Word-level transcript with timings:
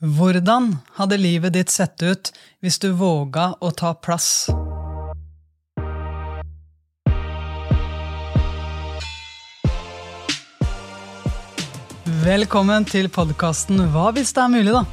Hvordan 0.00 0.78
hadde 0.96 1.18
livet 1.20 1.52
ditt 1.52 1.68
sett 1.68 2.00
ut 2.00 2.30
hvis 2.64 2.78
du 2.80 2.86
våga 2.96 3.50
å 3.60 3.68
ta 3.76 3.90
plass? 3.92 4.48
Velkommen 12.24 12.88
til 12.88 13.12
podkasten 13.12 13.84
Hva 13.92 14.08
hvis 14.16 14.32
det 14.32 14.40
er 14.46 14.56
mulig, 14.56 14.72
da? 14.72 14.84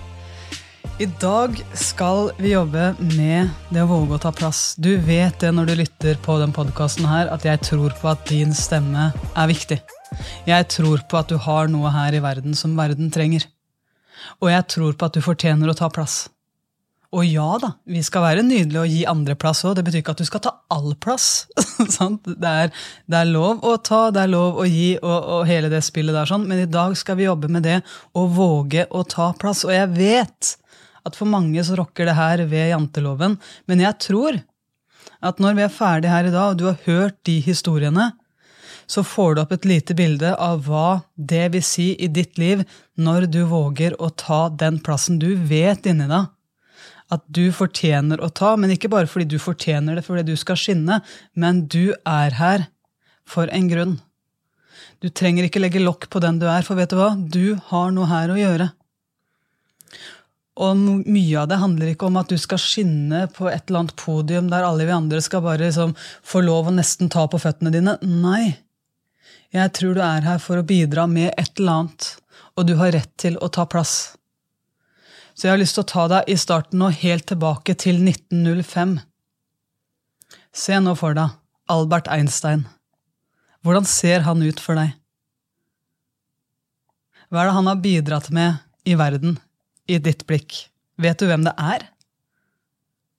I 0.99 1.07
dag 1.23 1.55
skal 1.71 2.33
vi 2.35 2.51
jobbe 2.57 2.91
med 2.99 3.55
det 3.71 3.87
å 3.87 3.91
våge 3.95 4.17
å 4.19 4.23
ta 4.27 4.35
plass. 4.35 4.73
Du 4.75 4.97
vet 4.99 5.39
det 5.39 5.55
når 5.55 5.71
du 5.71 5.77
lytter 5.85 6.19
på 6.19 6.35
den 6.43 6.51
podkasten 6.51 7.07
her, 7.07 7.31
at 7.31 7.47
jeg 7.47 7.63
tror 7.63 7.95
på 7.95 8.11
at 8.11 8.27
din 8.27 8.51
stemme 8.51 9.13
er 9.15 9.53
viktig. 9.55 9.79
Jeg 10.51 10.73
tror 10.75 11.07
på 11.07 11.23
at 11.23 11.31
du 11.31 11.39
har 11.39 11.71
noe 11.71 11.95
her 11.95 12.11
i 12.11 12.19
verden 12.19 12.59
som 12.59 12.75
verden 12.75 13.07
trenger. 13.07 13.47
Og 14.41 14.51
jeg 14.51 14.67
tror 14.73 14.97
på 14.97 15.09
at 15.09 15.17
du 15.17 15.23
fortjener 15.23 15.71
å 15.71 15.77
ta 15.77 15.89
plass. 15.93 16.25
Og 17.15 17.23
ja 17.23 17.47
da, 17.61 17.69
vi 17.87 18.01
skal 18.03 18.25
være 18.25 18.43
nydelige 18.43 18.81
og 18.81 18.91
gi 18.91 19.03
andre 19.07 19.35
plass 19.39 19.63
òg. 19.63 19.77
Det 19.77 19.85
betyr 19.87 20.01
ikke 20.01 20.15
at 20.17 20.21
du 20.21 20.27
skal 20.27 20.43
ta 20.43 20.51
all 20.73 20.91
plass. 20.99 21.47
det, 21.55 22.49
er, 22.49 22.73
det, 23.07 23.21
er, 23.21 23.29
lov 23.31 23.63
å 23.63 23.77
ta, 23.79 24.09
det 24.11 24.25
er 24.25 24.33
lov 24.33 24.59
å 24.59 24.67
gi, 24.67 24.97
og, 24.99 25.15
og, 25.15 25.45
hele 25.47 25.71
det 25.71 25.81
spillet 25.87 26.15
der 26.15 26.27
sånn. 26.27 26.43
Men 26.49 26.65
i 26.65 26.69
dag 26.69 26.97
skal 26.99 27.19
vi 27.19 27.29
jobbe 27.29 27.51
med 27.53 27.63
det 27.63 27.79
å 28.11 28.25
våge 28.27 28.89
å 28.91 29.05
ta 29.07 29.31
plass. 29.39 29.63
Og 29.67 29.71
jeg 29.71 29.93
vet 29.95 30.53
at 31.07 31.15
for 31.15 31.31
mange 31.31 31.63
så 31.63 31.79
rokker 31.79 32.09
det 32.09 32.17
her 32.17 32.43
ved 32.51 32.73
janteloven. 32.73 33.39
Men 33.71 33.85
jeg 33.85 34.01
tror 34.03 34.41
at 35.23 35.39
når 35.41 35.55
vi 35.57 35.63
er 35.65 35.73
ferdige 35.73 36.11
her 36.11 36.27
i 36.27 36.33
dag, 36.35 36.51
og 36.51 36.59
du 36.59 36.67
har 36.67 36.81
hørt 36.89 37.21
de 37.25 37.39
historiene, 37.45 38.11
så 38.87 39.03
får 39.03 39.35
du 39.35 39.41
opp 39.43 39.51
et 39.55 39.67
lite 39.67 39.95
bilde 39.97 40.31
av 40.35 40.63
hva 40.67 41.01
det 41.15 41.45
vil 41.55 41.63
si 41.65 41.91
i 41.99 42.07
ditt 42.07 42.39
liv 42.39 42.63
når 42.95 43.27
du 43.31 43.41
våger 43.49 43.97
å 44.01 44.09
ta 44.15 44.47
den 44.49 44.79
plassen 44.83 45.19
du 45.19 45.33
vet 45.35 45.85
inni 45.89 46.07
deg 46.07 46.31
at 47.13 47.23
du 47.31 47.45
fortjener 47.55 48.19
å 48.19 48.29
ta, 48.35 48.55
men 48.59 48.73
ikke 48.73 48.89
bare 48.91 49.07
fordi 49.07 49.29
du 49.31 49.37
fortjener 49.39 49.95
det 49.95 50.03
fordi 50.03 50.25
du 50.27 50.35
skal 50.39 50.59
skinne, 50.59 50.99
men 51.39 51.63
du 51.71 51.93
er 52.03 52.35
her 52.35 52.67
for 53.27 53.51
en 53.53 53.69
grunn. 53.71 53.95
Du 55.03 55.09
trenger 55.13 55.47
ikke 55.47 55.61
legge 55.61 55.83
lokk 55.83 56.09
på 56.11 56.21
den 56.23 56.41
du 56.41 56.47
er, 56.49 56.65
for 56.67 56.79
vet 56.79 56.91
du 56.91 56.99
hva? 56.99 57.13
Du 57.15 57.55
har 57.69 57.93
noe 57.95 58.09
her 58.11 58.33
å 58.33 58.39
gjøre. 58.39 58.69
Og 60.57 60.77
mye 61.05 61.37
av 61.37 61.49
det 61.51 61.59
handler 61.61 61.91
ikke 61.91 62.07
om 62.09 62.17
at 62.17 62.31
du 62.33 62.37
skal 62.41 62.59
skinne 62.61 63.27
på 63.35 63.45
et 63.51 63.67
eller 63.69 63.83
annet 63.83 63.97
podium 63.99 64.47
der 64.49 64.65
alle 64.65 64.87
vi 64.89 64.95
andre 64.95 65.21
skal 65.21 65.43
bare 65.45 65.67
liksom 65.67 65.93
få 66.25 66.41
lov 66.41 66.71
å 66.71 66.73
nesten 66.73 67.11
ta 67.13 67.27
på 67.29 67.39
føttene 67.41 67.71
dine. 67.75 67.93
Nei. 68.01 68.57
Jeg 69.55 69.73
tror 69.77 69.95
du 69.95 70.01
er 70.03 70.25
her 70.27 70.39
for 70.43 70.59
å 70.59 70.65
bidra 70.67 71.07
med 71.07 71.31
et 71.37 71.59
eller 71.59 71.81
annet, 71.81 72.07
og 72.57 72.67
du 72.67 72.75
har 72.79 72.91
rett 72.95 73.13
til 73.19 73.37
å 73.39 73.49
ta 73.53 73.65
plass. 73.69 74.17
Så 75.37 75.47
jeg 75.47 75.53
har 75.53 75.61
lyst 75.61 75.77
til 75.77 75.85
å 75.85 75.91
ta 75.91 76.07
deg 76.11 76.29
i 76.33 76.37
starten 76.39 76.81
og 76.83 76.97
helt 76.99 77.27
tilbake 77.29 77.77
til 77.79 78.01
1905. 78.01 78.97
Se 80.51 80.79
nå 80.81 80.95
for 80.99 81.15
deg 81.17 81.35
Albert 81.71 82.09
Einstein. 82.11 82.65
Hvordan 83.63 83.87
ser 83.87 84.25
han 84.27 84.41
ut 84.41 84.59
for 84.63 84.79
deg? 84.79 84.95
Hva 87.27 87.43
er 87.43 87.49
det 87.49 87.57
han 87.57 87.69
har 87.69 87.83
bidratt 87.83 88.31
med 88.33 88.63
i 88.87 88.95
verden 88.95 89.37
i 89.87 89.99
ditt 89.99 90.25
blikk. 90.27 90.67
Vet 90.97 91.19
du 91.19 91.27
hvem 91.29 91.43
det 91.45 91.53
er? 91.59 91.87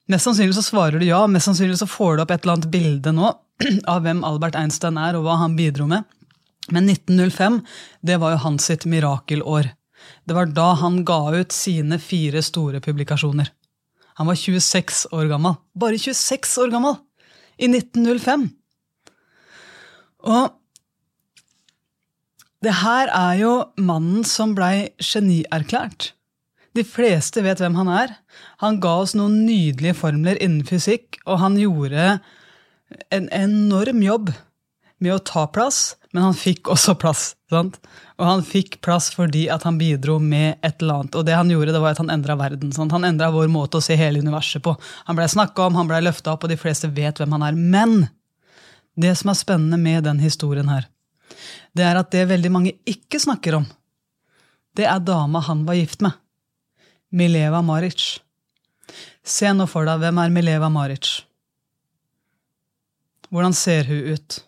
Mest 0.09 0.25
sannsynlig 0.25 0.57
så 0.57 0.65
svarer 0.65 1.01
du 1.01 1.07
ja. 1.07 1.21
Mest 1.29 1.49
sannsynlig 1.49 1.79
så 1.81 1.89
får 1.89 2.17
du 2.17 2.25
opp 2.25 2.33
et 2.33 2.45
eller 2.45 2.59
annet 2.59 2.73
bilde 2.73 3.13
nå 3.15 3.33
av 3.93 4.05
hvem 4.05 4.25
Albert 4.27 4.57
Einstein 4.59 5.01
er, 5.01 5.19
og 5.19 5.27
hva 5.27 5.37
han 5.43 5.57
bidro 5.59 5.89
med. 5.91 6.07
Men 6.75 6.89
1905 6.91 7.61
det 8.05 8.19
var 8.21 8.35
jo 8.35 8.43
hans 8.45 8.69
sitt 8.71 8.87
mirakelår. 8.89 9.73
Det 10.29 10.37
var 10.37 10.51
da 10.53 10.73
han 10.83 11.03
ga 11.09 11.21
ut 11.39 11.55
sine 11.55 11.99
fire 12.03 12.43
store 12.45 12.81
publikasjoner. 12.85 13.51
Han 14.19 14.27
var 14.27 14.39
26 14.39 15.07
år 15.15 15.29
gammel. 15.31 15.59
Bare 15.79 15.99
26 15.99 16.59
år 16.65 16.73
gammel! 16.75 16.97
I 17.59 17.67
1905! 17.71 18.49
Og 20.29 20.55
det 22.63 22.75
her 22.81 23.11
er 23.15 23.35
jo 23.39 23.53
mannen 23.79 24.25
som 24.27 24.57
blei 24.59 24.91
genierklært. 24.99 26.13
De 26.75 26.83
fleste 26.87 27.43
vet 27.47 27.63
hvem 27.63 27.77
han 27.79 27.91
er. 27.91 28.17
Han 28.63 28.81
ga 28.83 28.97
oss 29.05 29.15
noen 29.19 29.45
nydelige 29.47 29.97
formler 29.99 30.39
innen 30.43 30.67
fysikk, 30.67 31.21
og 31.27 31.39
han 31.43 31.59
gjorde 31.59 32.19
en 33.15 33.31
enorm 33.35 34.03
jobb 34.03 34.33
med 34.99 35.15
å 35.15 35.23
ta 35.23 35.47
plass, 35.55 35.95
men 36.13 36.23
han 36.23 36.37
fikk 36.37 36.71
også 36.73 36.95
plass. 37.01 37.35
Sant? 37.51 37.77
Og 38.17 38.25
han 38.27 38.45
fikk 38.47 38.79
plass 38.85 39.11
fordi 39.15 39.47
at 39.53 39.65
han 39.69 39.79
bidro 39.81 40.17
med 40.19 40.57
et 40.65 40.81
eller 40.81 41.03
annet. 41.03 41.19
Og 41.19 41.27
det 41.29 41.37
han 41.37 41.51
gjorde, 41.53 41.75
det 41.75 41.83
var 41.83 41.97
at 41.97 42.01
han 42.01 42.13
endra 42.13 42.37
verden. 42.41 42.73
Sant? 42.73 42.95
Han 42.97 43.05
endra 43.05 43.31
vår 43.35 43.51
måte 43.53 43.81
å 43.81 43.85
se 43.85 43.97
hele 43.99 44.23
universet 44.25 44.65
på. 44.65 44.75
Han 45.09 45.19
blei 45.19 45.29
snakka 45.29 45.69
om, 45.69 45.77
han 45.77 45.91
blei 45.91 46.01
løfta 46.05 46.33
opp, 46.33 46.47
og 46.47 46.53
de 46.53 46.61
fleste 46.61 46.89
vet 46.97 47.21
hvem 47.21 47.37
han 47.37 47.45
er. 47.51 47.59
Men 47.59 48.09
det 48.99 49.13
som 49.21 49.33
er 49.33 49.39
spennende 49.39 49.81
med 49.81 50.09
den 50.09 50.23
historien 50.25 50.73
her, 50.73 50.89
det 51.77 51.85
er 51.85 52.01
at 52.01 52.11
det 52.15 52.25
veldig 52.31 52.51
mange 52.51 52.75
ikke 52.89 53.21
snakker 53.21 53.61
om, 53.61 53.69
det 54.79 54.87
er 54.89 55.05
dama 55.05 55.43
han 55.45 55.67
var 55.69 55.77
gift 55.77 56.03
med. 56.05 56.17
Mileva 57.11 57.61
Maric. 57.65 58.19
Se 59.25 59.51
nå 59.53 59.67
for 59.69 59.85
deg, 59.89 60.01
hvem 60.01 60.21
er 60.23 60.33
Mileva 60.33 60.69
Maric? 60.73 61.19
Hvordan 63.29 63.57
ser 63.57 63.89
hun 63.91 64.15
ut? 64.17 64.39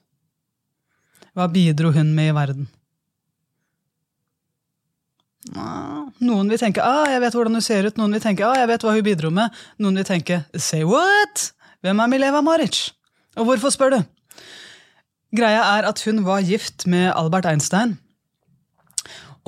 Hva 1.36 1.46
bidro 1.50 1.92
hun 1.94 2.14
med 2.16 2.32
i 2.32 2.36
verden? 2.36 2.68
Noen 6.20 6.50
vil 6.52 6.60
tenke 6.60 6.84
ah, 6.84 7.06
jeg 7.08 7.22
vet 7.22 7.36
hvordan 7.36 7.56
hun 7.56 7.64
ser 7.64 7.86
ut, 7.88 7.96
noen 7.98 8.12
vil 8.14 8.22
tenke 8.22 8.44
ah, 8.46 8.58
jeg 8.60 8.68
vet 8.70 8.84
hva 8.84 8.94
hun 8.94 9.06
bidro 9.06 9.30
med. 9.34 9.56
Noen 9.80 10.00
vil 10.00 10.08
tenke 10.08 10.42
say 10.54 10.84
what? 10.86 11.50
Hvem 11.80 12.02
er 12.02 12.12
Mileva 12.12 12.42
Maric? 12.44 12.90
Og 13.38 13.48
hvorfor 13.48 13.72
spør 13.72 13.96
du? 13.96 14.00
Greia 15.36 15.62
er 15.78 15.86
at 15.88 16.02
hun 16.04 16.24
var 16.26 16.42
gift 16.44 16.86
med 16.90 17.12
Albert 17.14 17.46
Einstein. 17.46 17.96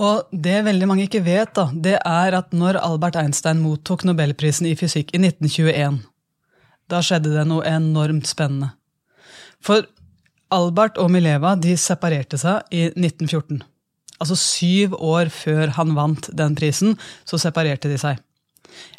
Og 0.00 0.30
det 0.32 0.62
veldig 0.64 0.86
mange 0.88 1.04
ikke 1.04 1.24
vet, 1.26 1.52
da, 1.58 1.66
det 1.74 1.98
er 1.98 2.36
at 2.38 2.54
når 2.56 2.78
Albert 2.80 3.18
Einstein 3.20 3.60
mottok 3.60 4.06
nobelprisen 4.08 4.70
i 4.70 4.76
fysikk 4.78 5.12
i 5.12 5.20
1921, 5.20 5.98
da 6.88 7.02
skjedde 7.04 7.34
det 7.34 7.44
noe 7.50 7.66
enormt 7.68 8.30
spennende. 8.30 8.72
For 9.62 9.84
Albert 10.52 11.00
og 11.00 11.10
Mileva 11.12 11.54
de 11.56 11.74
separerte 11.80 12.38
seg 12.40 12.68
i 12.74 12.86
1914. 12.90 13.62
Altså 14.22 14.36
syv 14.38 14.94
år 15.02 15.32
før 15.34 15.72
han 15.78 15.96
vant 15.96 16.28
den 16.38 16.54
prisen, 16.58 16.96
så 17.26 17.40
separerte 17.40 17.90
de 17.90 17.98
seg. 17.98 18.20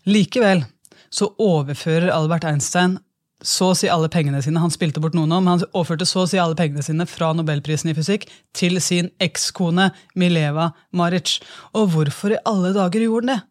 Likevel 0.10 0.66
så 1.14 1.30
overfører 1.42 2.12
Albert 2.14 2.48
Einstein 2.50 2.98
så 3.44 3.74
å 3.74 3.76
si 3.76 3.90
alle 3.92 4.08
pengene 4.12 4.40
sine. 4.44 4.62
Han 4.64 4.72
spilte 4.72 5.02
bort 5.04 5.16
noen, 5.18 5.32
om, 5.36 5.48
han 5.52 5.64
overførte 5.74 6.08
så 6.08 6.24
å 6.24 6.30
si 6.32 6.40
alle 6.40 6.56
pengene 6.58 6.84
sine 6.86 7.06
fra 7.10 7.34
nobelprisen 7.36 7.92
i 7.92 7.96
fysikk 7.98 8.26
til 8.56 8.80
sin 8.82 9.12
ekskone 9.24 9.90
Mileva 10.20 10.72
Maric. 10.96 11.38
Og 11.76 11.92
hvorfor 11.94 12.38
i 12.38 12.44
alle 12.50 12.72
dager 12.76 13.04
gjorde 13.04 13.28
han 13.28 13.34
det? 13.34 13.42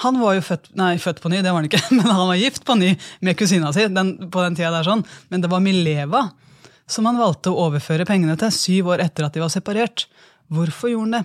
Han 0.00 0.20
var 0.20 0.36
jo 0.36 0.44
født, 0.46 0.68
nei, 0.78 0.92
født 1.02 1.18
på 1.20 1.32
ny, 1.32 1.40
det 1.42 1.50
var 1.50 1.60
han 1.60 1.68
ikke, 1.68 1.82
men 1.96 2.06
han 2.06 2.28
var 2.28 2.38
gift 2.38 2.62
på 2.68 2.76
ny 2.78 2.92
med 3.26 3.36
kusina 3.40 3.72
si. 3.74 3.88
Den, 3.92 4.14
på 4.30 4.44
den 4.44 4.56
tida 4.56 4.70
der 4.76 4.86
sånn. 4.86 5.02
Men 5.32 5.42
det 5.42 5.50
var 5.52 5.64
Mileva 5.64 6.28
som 6.90 7.06
han 7.06 7.20
valgte 7.20 7.52
å 7.52 7.66
overføre 7.68 8.06
pengene 8.08 8.36
til 8.40 8.52
syv 8.54 8.92
år 8.94 9.04
etter 9.04 9.26
at 9.26 9.36
de 9.36 9.42
var 9.42 9.52
separert. 9.52 10.06
Hvorfor 10.50 10.90
gjorde 10.92 11.06
han 11.06 11.16
det? 11.18 11.24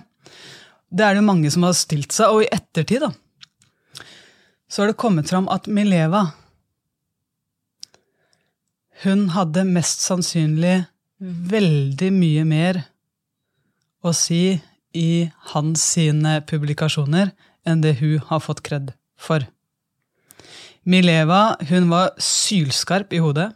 Det 0.96 1.04
er 1.04 1.16
det 1.16 1.22
jo 1.22 1.28
mange 1.28 1.50
som 1.50 1.66
har 1.66 1.74
stilt 1.76 2.14
seg, 2.14 2.30
og 2.30 2.44
i 2.44 2.50
ettertid 2.54 3.02
da, 3.02 3.10
så 4.70 4.82
har 4.82 4.92
det 4.92 5.00
kommet 5.00 5.30
fram 5.30 5.48
at 5.52 5.66
Mileva 5.70 6.28
hun 9.04 9.26
hadde 9.34 9.66
mest 9.68 10.00
sannsynlig 10.06 10.86
veldig 11.20 12.08
mye 12.14 12.44
mer 12.48 12.80
å 14.06 14.12
si 14.16 14.56
i 14.96 15.10
hans 15.52 15.82
sine 15.96 16.38
publikasjoner 16.48 17.34
enn 17.66 17.82
det 17.84 17.98
hun 18.00 18.22
har 18.30 18.40
fått 18.44 18.62
kred 18.64 18.94
for. 19.20 19.44
Mileva 20.86 21.56
hun 21.68 21.90
var 21.90 22.14
sylskarp 22.22 23.12
i 23.12 23.20
hodet, 23.20 23.50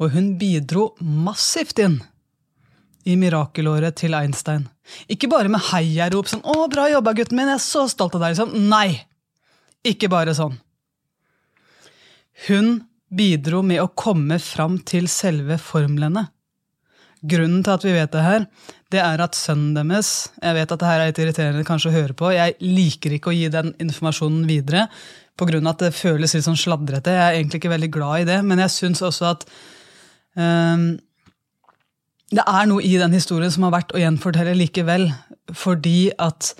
og 0.00 0.14
hun 0.14 0.34
bidro 0.40 0.92
massivt 1.00 1.80
inn 1.82 2.00
i 3.04 3.16
mirakelåret 3.18 3.98
til 3.98 4.14
Einstein. 4.14 4.68
Ikke 5.10 5.30
bare 5.30 5.50
med 5.50 5.62
heiarop 5.72 6.28
sånn 6.30 6.42
'Å, 6.42 6.68
bra 6.70 6.88
jobba, 6.90 7.14
gutten 7.14 7.36
min, 7.36 7.48
jeg 7.48 7.58
er 7.58 7.66
så 7.66 7.88
stolt 7.88 8.14
av 8.14 8.20
deg'. 8.22 8.36
Liksom. 8.36 8.68
Nei! 8.68 9.06
Ikke 9.84 10.08
bare 10.08 10.34
sånn. 10.34 10.58
Hun 12.46 12.86
bidro 13.10 13.62
med 13.62 13.80
å 13.82 13.90
komme 13.94 14.38
fram 14.38 14.78
til 14.78 15.08
selve 15.08 15.58
formlene. 15.58 16.28
Grunnen 17.22 17.62
til 17.62 17.72
at 17.72 17.84
vi 17.86 17.92
vet 17.94 18.10
det 18.10 18.22
her, 18.22 18.46
det 18.90 18.98
er 18.98 19.20
at 19.22 19.36
sønnen 19.38 19.76
deres 19.76 20.30
Jeg 20.42 20.54
vet 20.56 20.72
at 20.72 20.80
det 20.80 20.88
her 20.88 21.00
er 21.00 21.10
litt 21.10 21.20
irriterende 21.22 21.66
kanskje 21.66 21.92
å 21.92 21.94
høre 21.94 22.16
på. 22.18 22.32
Jeg 22.34 22.56
liker 22.60 23.14
ikke 23.14 23.30
å 23.30 23.36
gi 23.36 23.48
den 23.48 23.74
informasjonen 23.78 24.46
videre 24.48 24.88
pga. 25.38 25.60
at 25.70 25.78
det 25.78 25.94
føles 25.94 26.34
litt 26.34 26.44
sånn 26.44 26.58
sladrete. 26.58 27.14
Jeg 27.14 27.22
er 27.22 27.38
egentlig 27.38 27.62
ikke 27.62 27.76
veldig 27.76 27.90
glad 27.90 28.20
i 28.20 28.24
det, 28.24 28.44
men 28.44 28.58
jeg 28.58 28.70
syns 28.70 29.02
også 29.02 29.30
at 29.30 29.46
det 32.32 32.44
er 32.46 32.68
noe 32.70 32.82
i 32.84 32.94
den 33.00 33.12
historien 33.12 33.52
som 33.52 33.66
har 33.66 33.74
vært 33.74 33.92
å 33.92 34.00
gjenfortelle 34.00 34.54
likevel. 34.56 35.10
Fordi 35.52 36.12
at 36.22 36.54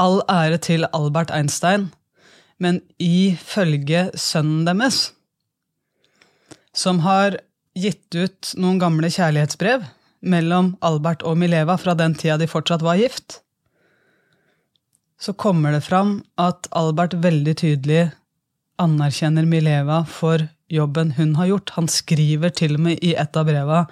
All 0.00 0.20
ære 0.28 0.58
til 0.58 0.86
Albert 0.90 1.30
Einstein, 1.30 1.92
men 2.58 2.80
ifølge 2.98 4.08
sønnen 4.18 4.64
deres, 4.66 5.12
som 6.74 6.98
har 7.06 7.38
gitt 7.78 8.14
ut 8.14 8.54
noen 8.58 8.80
gamle 8.82 9.10
kjærlighetsbrev 9.10 9.86
mellom 10.26 10.72
Albert 10.82 11.22
og 11.22 11.38
Mileva 11.38 11.76
fra 11.78 11.94
den 11.98 12.16
tida 12.18 12.36
de 12.40 12.50
fortsatt 12.50 12.82
var 12.82 12.98
gift, 12.98 13.40
så 15.20 15.32
kommer 15.32 15.72
det 15.72 15.84
fram 15.86 16.18
at 16.40 16.66
Albert 16.74 17.14
veldig 17.22 17.54
tydelig 17.62 18.02
anerkjenner 18.82 19.46
Mileva 19.46 20.02
for 20.10 20.42
jobben 20.72 21.14
hun 21.18 21.34
har 21.38 21.50
gjort. 21.50 21.74
Han 21.76 21.88
skriver 21.88 22.54
til 22.54 22.78
og 22.78 22.86
med 22.88 23.04
i 23.04 23.14
et 23.18 23.36
av 23.36 23.46
breva 23.48 23.84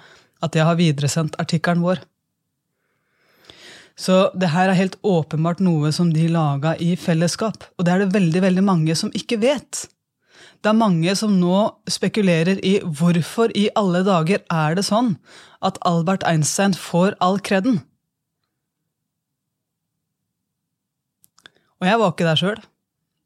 at 0.43 0.57
jeg 0.57 0.67
har 0.67 0.79
videresendt 0.79 1.37
artikkelen 1.41 1.83
vår. 1.85 2.01
Så 3.95 4.31
det 4.33 4.49
her 4.49 4.71
er 4.71 4.79
helt 4.79 4.97
åpenbart 5.05 5.61
noe 5.61 5.91
som 5.93 6.09
de 6.13 6.25
laga 6.31 6.73
i 6.81 6.95
fellesskap. 6.97 7.67
Og 7.77 7.85
det 7.85 7.93
er 7.93 8.03
det 8.03 8.15
veldig, 8.15 8.41
veldig 8.47 8.65
mange 8.65 8.95
som 8.97 9.13
ikke 9.13 9.37
vet. 9.43 9.85
Det 10.63 10.71
er 10.71 10.79
mange 10.79 11.13
som 11.19 11.35
nå 11.37 11.57
spekulerer 11.91 12.59
i 12.65 12.77
hvorfor 12.81 13.53
i 13.55 13.67
alle 13.77 14.01
dager 14.07 14.41
er 14.49 14.77
det 14.79 14.85
sånn 14.87 15.17
at 15.63 15.77
Albert 15.87 16.23
Einstein 16.27 16.73
får 16.73 17.17
all 17.23 17.39
kreden. 17.43 17.81
Og 21.83 21.89
jeg 21.89 21.99
var 21.99 22.13
ikke 22.13 22.27
der 22.29 22.39
sjøl. 22.39 22.61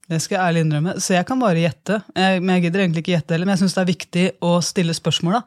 Det 0.07 0.21
skal 0.23 0.37
jeg 0.37 0.45
ærlig 0.45 0.63
innrømme. 0.63 0.95
Så 1.03 1.17
jeg 1.17 1.27
kan 1.27 1.39
bare 1.41 1.59
gjette. 1.59 1.99
Jeg, 2.15 2.41
men 2.41 2.55
jeg 2.55 2.67
gidder 2.67 2.83
egentlig 2.85 3.03
ikke 3.03 3.15
gjette 3.17 3.35
heller, 3.35 3.49
men 3.49 3.57
jeg 3.57 3.65
syns 3.65 3.75
det 3.75 3.83
er 3.83 3.91
viktig 3.91 4.25
å 4.47 4.51
stille 4.63 4.95
spørsmål. 4.95 5.39
da. 5.39 5.45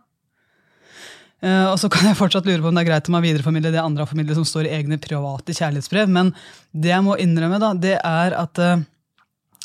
Uh, 1.41 1.71
og 1.71 1.79
så 1.81 1.89
kan 1.89 2.05
jeg 2.05 2.19
fortsatt 2.19 2.45
lure 2.45 2.61
på 2.61 2.69
om 2.69 2.77
det 2.77 2.83
er 2.83 2.91
greit 2.91 3.07
om 3.09 3.17
jeg 3.17 3.31
videreformidler 3.31 3.73
det 3.73 3.81
andre 3.81 4.05
har 4.05 4.11
formidlet 4.11 4.37
som 4.37 4.45
står 4.45 4.67
i 4.69 4.75
egne 4.77 4.99
private 5.01 5.55
kjærlighetsbrev, 5.57 6.11
men 6.13 6.35
det 6.77 6.93
jeg 6.93 7.05
må 7.07 7.15
innrømme, 7.17 7.57
da, 7.63 7.71
det 7.73 7.95
er 7.97 8.37
at 8.37 8.61
uh, 8.61 8.83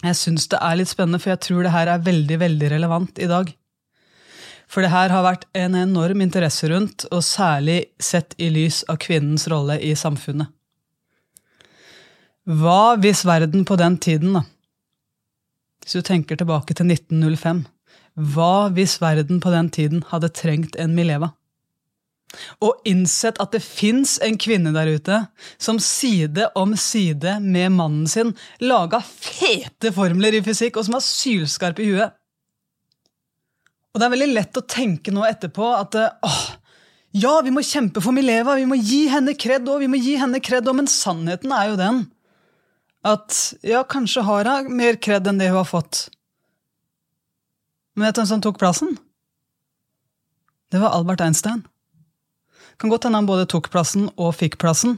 jeg 0.06 0.16
syns 0.22 0.48
det 0.54 0.62
er 0.64 0.80
litt 0.80 0.92
spennende, 0.92 1.20
for 1.20 1.34
jeg 1.34 1.44
tror 1.44 1.68
det 1.68 1.76
her 1.76 1.92
er 1.92 2.06
veldig, 2.06 2.40
veldig 2.46 2.72
relevant 2.78 3.20
i 3.20 3.28
dag. 3.28 3.52
For 4.72 4.86
det 4.86 4.94
her 4.94 5.12
har 5.12 5.28
vært 5.28 5.46
en 5.58 5.76
enorm 5.78 6.24
interesse 6.24 6.72
rundt, 6.72 7.10
og 7.12 7.28
særlig 7.28 7.82
sett 8.00 8.38
i 8.40 8.48
lys 8.56 8.86
av 8.92 9.02
kvinnens 9.04 9.50
rolle 9.52 9.76
i 9.84 9.92
samfunnet. 10.00 10.54
Hva 12.46 12.96
hvis 13.02 13.26
verden 13.28 13.66
på 13.68 13.76
den 13.82 14.00
tiden, 14.00 14.38
da, 14.38 14.46
hvis 15.86 16.00
du 16.00 16.06
tenker 16.06 16.40
tilbake 16.40 16.74
til 16.74 16.90
1905, 16.90 17.64
hva 18.34 18.68
hvis 18.74 18.98
verden 19.04 19.42
på 19.44 19.54
den 19.54 19.70
tiden 19.70 20.06
hadde 20.10 20.34
trengt 20.34 20.76
en 20.82 20.96
Mileva? 20.98 21.36
og 22.64 22.82
innsett 22.88 23.40
at 23.42 23.54
det 23.56 23.62
fins 23.64 24.18
en 24.24 24.38
kvinne 24.42 24.74
der 24.76 24.90
ute 24.98 25.22
som 25.62 25.80
side 25.82 26.50
om 26.60 26.76
side 26.80 27.38
med 27.44 27.76
mannen 27.76 28.10
sin 28.12 28.34
laga 28.64 29.02
fete 29.04 29.94
formler 29.96 30.36
i 30.36 30.44
fysikk, 30.46 30.78
og 30.78 30.88
som 30.88 30.98
var 30.98 31.06
sylskarp 31.06 31.82
i 31.82 31.90
huet. 31.94 32.16
Og 33.94 34.02
det 34.02 34.08
er 34.08 34.16
veldig 34.18 34.32
lett 34.34 34.60
å 34.60 34.68
tenke 34.68 35.14
nå 35.16 35.24
etterpå 35.28 35.70
at 35.78 35.96
åh, 35.96 36.42
ja, 37.16 37.38
vi 37.46 37.54
må 37.56 37.64
kjempe 37.64 38.04
for 38.04 38.16
Mileva, 38.16 38.58
vi 38.60 38.68
må 38.68 38.76
gi 38.76 39.06
henne 39.12 39.38
kred 39.40 39.68
òg, 39.72 39.86
vi 39.86 39.92
må 39.92 40.02
gi 40.02 40.18
henne 40.20 40.44
kred 40.44 40.68
men 40.76 40.92
sannheten 40.92 41.54
er 41.56 41.72
jo 41.72 41.80
den 41.80 42.04
at 43.06 43.40
ja, 43.66 43.84
kanskje 43.86 44.25
har 44.25 44.50
hun 44.50 44.72
mer 44.78 44.98
kred 44.98 45.28
enn 45.30 45.40
det 45.42 45.52
hun 45.52 45.62
har 45.62 45.69
fått. 45.69 46.07
Men 47.96 48.07
vet 48.07 48.18
du 48.18 48.22
hvem 48.24 48.31
som 48.34 48.44
tok 48.44 48.60
plassen? 48.60 48.96
Det 50.74 50.81
var 50.81 50.96
Albert 50.98 51.22
Einstein. 51.24 51.62
Kan 52.81 52.92
godt 52.92 53.06
hende 53.07 53.22
han 53.22 53.30
både 53.30 53.48
tok 53.48 53.69
plassen 53.72 54.10
og 54.18 54.34
fikk 54.36 54.57
plassen. 54.60 54.98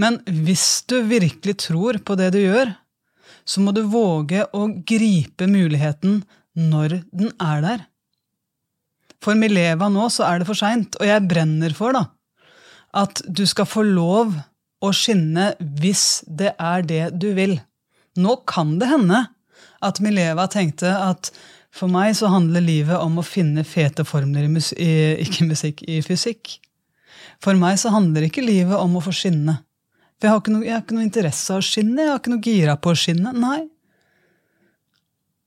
Men 0.00 0.18
hvis 0.24 0.82
du 0.88 1.02
virkelig 1.06 1.58
tror 1.68 2.00
på 2.02 2.16
det 2.18 2.32
du 2.34 2.40
gjør, 2.40 2.72
så 3.44 3.62
må 3.62 3.74
du 3.76 3.84
våge 3.90 4.46
å 4.56 4.66
gripe 4.88 5.46
muligheten 5.50 6.22
når 6.58 7.02
den 7.12 7.32
er 7.42 7.62
der. 7.64 7.84
For 9.22 9.38
Mileva 9.38 9.86
nå 9.92 10.08
så 10.10 10.26
er 10.26 10.40
det 10.40 10.48
for 10.48 10.58
seint, 10.58 10.96
og 10.98 11.06
jeg 11.06 11.28
brenner 11.30 11.74
for 11.76 11.94
da, 11.94 12.06
at 12.98 13.22
du 13.28 13.44
skal 13.46 13.68
få 13.68 13.84
lov 13.86 14.34
å 14.82 14.90
skinne 14.96 15.52
hvis 15.80 16.22
det 16.26 16.54
er 16.58 16.84
det 16.86 17.04
du 17.22 17.30
vil. 17.36 17.56
Nå 18.18 18.36
kan 18.48 18.76
det 18.80 18.90
hende 18.90 19.24
at 19.82 20.00
Mileva 20.02 20.48
tenkte 20.50 20.90
at 20.94 21.32
for 21.72 21.88
meg 21.88 22.12
så 22.18 22.28
handler 22.28 22.64
livet 22.64 23.00
om 23.00 23.16
å 23.18 23.24
finne 23.24 23.64
fete 23.64 24.04
formler 24.04 24.44
i, 24.44 24.62
i, 24.76 24.92
ikke 25.24 25.48
musikk, 25.48 25.82
i 25.88 26.02
fysikk. 26.04 26.58
For 27.42 27.56
meg 27.58 27.78
så 27.80 27.92
handler 27.94 28.28
ikke 28.28 28.44
livet 28.44 28.76
om 28.76 28.98
å 28.98 29.04
få 29.04 29.14
skinne. 29.16 29.56
For 30.20 30.28
jeg 30.28 30.34
har 30.34 30.42
ikke 30.42 30.54
noe, 30.54 30.66
jeg 30.66 30.76
har 30.76 30.82
ikke 30.84 30.98
noe 30.98 31.06
interesse 31.08 31.54
av 31.54 31.62
å 31.62 31.66
skinne, 31.66 32.02
jeg 32.02 32.12
har 32.12 32.20
ikke 32.20 32.34
noe 32.34 32.44
gira 32.44 32.76
på 32.78 32.92
å 32.92 32.98
skinne. 32.98 33.32
Nei. 33.34 33.62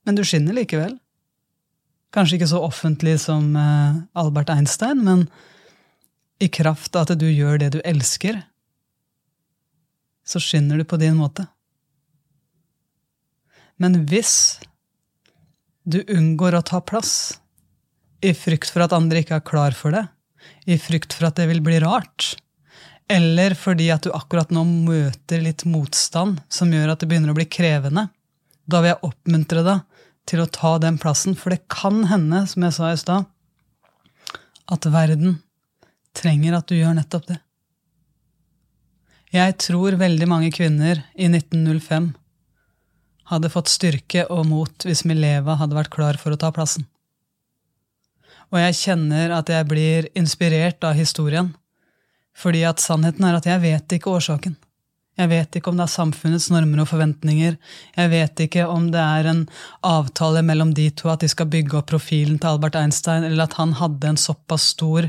Men 0.04 0.18
du 0.18 0.24
skinner 0.26 0.56
likevel. 0.56 0.98
Kanskje 2.14 2.40
ikke 2.40 2.50
så 2.50 2.60
offentlig 2.64 3.16
som 3.22 3.54
uh, 3.56 3.96
Albert 4.18 4.50
Einstein, 4.52 5.00
men 5.06 5.24
i 6.42 6.50
kraft 6.52 6.98
av 6.98 7.06
at 7.06 7.18
du 7.20 7.26
gjør 7.30 7.62
det 7.62 7.70
du 7.76 7.80
elsker, 7.86 8.42
så 10.26 10.42
skinner 10.42 10.78
du 10.78 10.84
på 10.84 10.98
din 11.00 11.16
måte. 11.18 11.46
Men 13.76 14.02
hvis 14.08 14.58
du 15.86 16.00
unngår 16.02 16.56
å 16.58 16.64
ta 16.66 16.80
plass, 16.82 17.38
i 18.24 18.32
frykt 18.34 18.72
for 18.72 18.82
at 18.86 18.94
andre 18.96 19.20
ikke 19.22 19.38
er 19.38 19.46
klar 19.46 19.76
for 19.76 19.94
det, 19.94 20.06
i 20.66 20.78
frykt 20.80 21.14
for 21.14 21.28
at 21.28 21.38
det 21.38 21.46
vil 21.50 21.62
bli 21.62 21.78
rart, 21.84 22.34
eller 23.12 23.54
fordi 23.54 23.90
at 23.94 24.06
du 24.06 24.10
akkurat 24.16 24.50
nå 24.50 24.64
møter 24.66 25.44
litt 25.44 25.62
motstand 25.68 26.40
som 26.50 26.72
gjør 26.74 26.94
at 26.94 27.02
det 27.02 27.10
begynner 27.10 27.30
å 27.30 27.38
bli 27.38 27.46
krevende. 27.46 28.08
Da 28.66 28.80
vil 28.82 28.94
jeg 28.94 29.04
oppmuntre 29.06 29.62
deg 29.62 30.02
til 30.26 30.42
å 30.42 30.50
ta 30.50 30.72
den 30.82 30.98
plassen, 30.98 31.36
for 31.38 31.54
det 31.54 31.68
kan 31.70 32.02
hende, 32.10 32.42
som 32.50 32.66
jeg 32.66 32.74
sa 32.74 32.90
i 32.90 32.98
stad, 32.98 33.28
at 34.66 34.88
verden 34.90 35.38
trenger 36.16 36.56
at 36.58 36.66
du 36.66 36.74
gjør 36.74 36.96
nettopp 36.98 37.28
det. 37.30 37.38
Jeg 39.36 39.56
tror 39.60 39.98
veldig 40.00 40.26
mange 40.30 40.48
kvinner 40.54 41.02
i 41.12 41.26
1905 41.28 42.12
hadde 43.28 43.50
fått 43.52 43.68
styrke 43.68 44.22
og 44.32 44.46
mot 44.48 44.86
hvis 44.86 45.02
Mileva 45.08 45.58
hadde 45.60 45.76
vært 45.76 45.92
klar 45.92 46.16
for 46.20 46.32
å 46.32 46.38
ta 46.40 46.52
plassen. 46.54 46.86
Og 48.54 48.60
jeg 48.62 48.78
kjenner 48.78 49.34
at 49.34 49.50
jeg 49.50 49.66
blir 49.68 50.06
inspirert 50.16 50.84
av 50.86 50.96
historien, 50.96 51.50
fordi 52.36 52.62
at 52.68 52.80
sannheten 52.80 53.26
er 53.26 53.36
at 53.36 53.48
jeg 53.50 53.64
vet 53.64 53.96
ikke 53.98 54.14
årsaken. 54.14 54.54
Jeg 55.16 55.32
vet 55.32 55.58
ikke 55.58 55.72
om 55.72 55.78
det 55.78 55.86
er 55.86 55.94
samfunnets 55.96 56.50
normer 56.52 56.84
og 56.84 56.90
forventninger. 56.90 57.56
Jeg 57.96 58.12
vet 58.12 58.42
ikke 58.46 58.66
om 58.68 58.90
det 58.92 59.02
er 59.02 59.28
en 59.32 59.46
avtale 59.84 60.44
mellom 60.44 60.74
de 60.76 60.90
to 60.96 61.10
at 61.12 61.24
de 61.24 61.30
skal 61.32 61.48
bygge 61.52 61.80
opp 61.80 61.90
profilen 61.92 62.36
til 62.40 62.54
Albert 62.54 62.76
Einstein, 62.78 63.24
eller 63.24 63.48
at 63.48 63.56
han 63.60 63.74
hadde 63.80 64.12
en 64.12 64.20
såpass 64.20 64.70
stor 64.76 65.08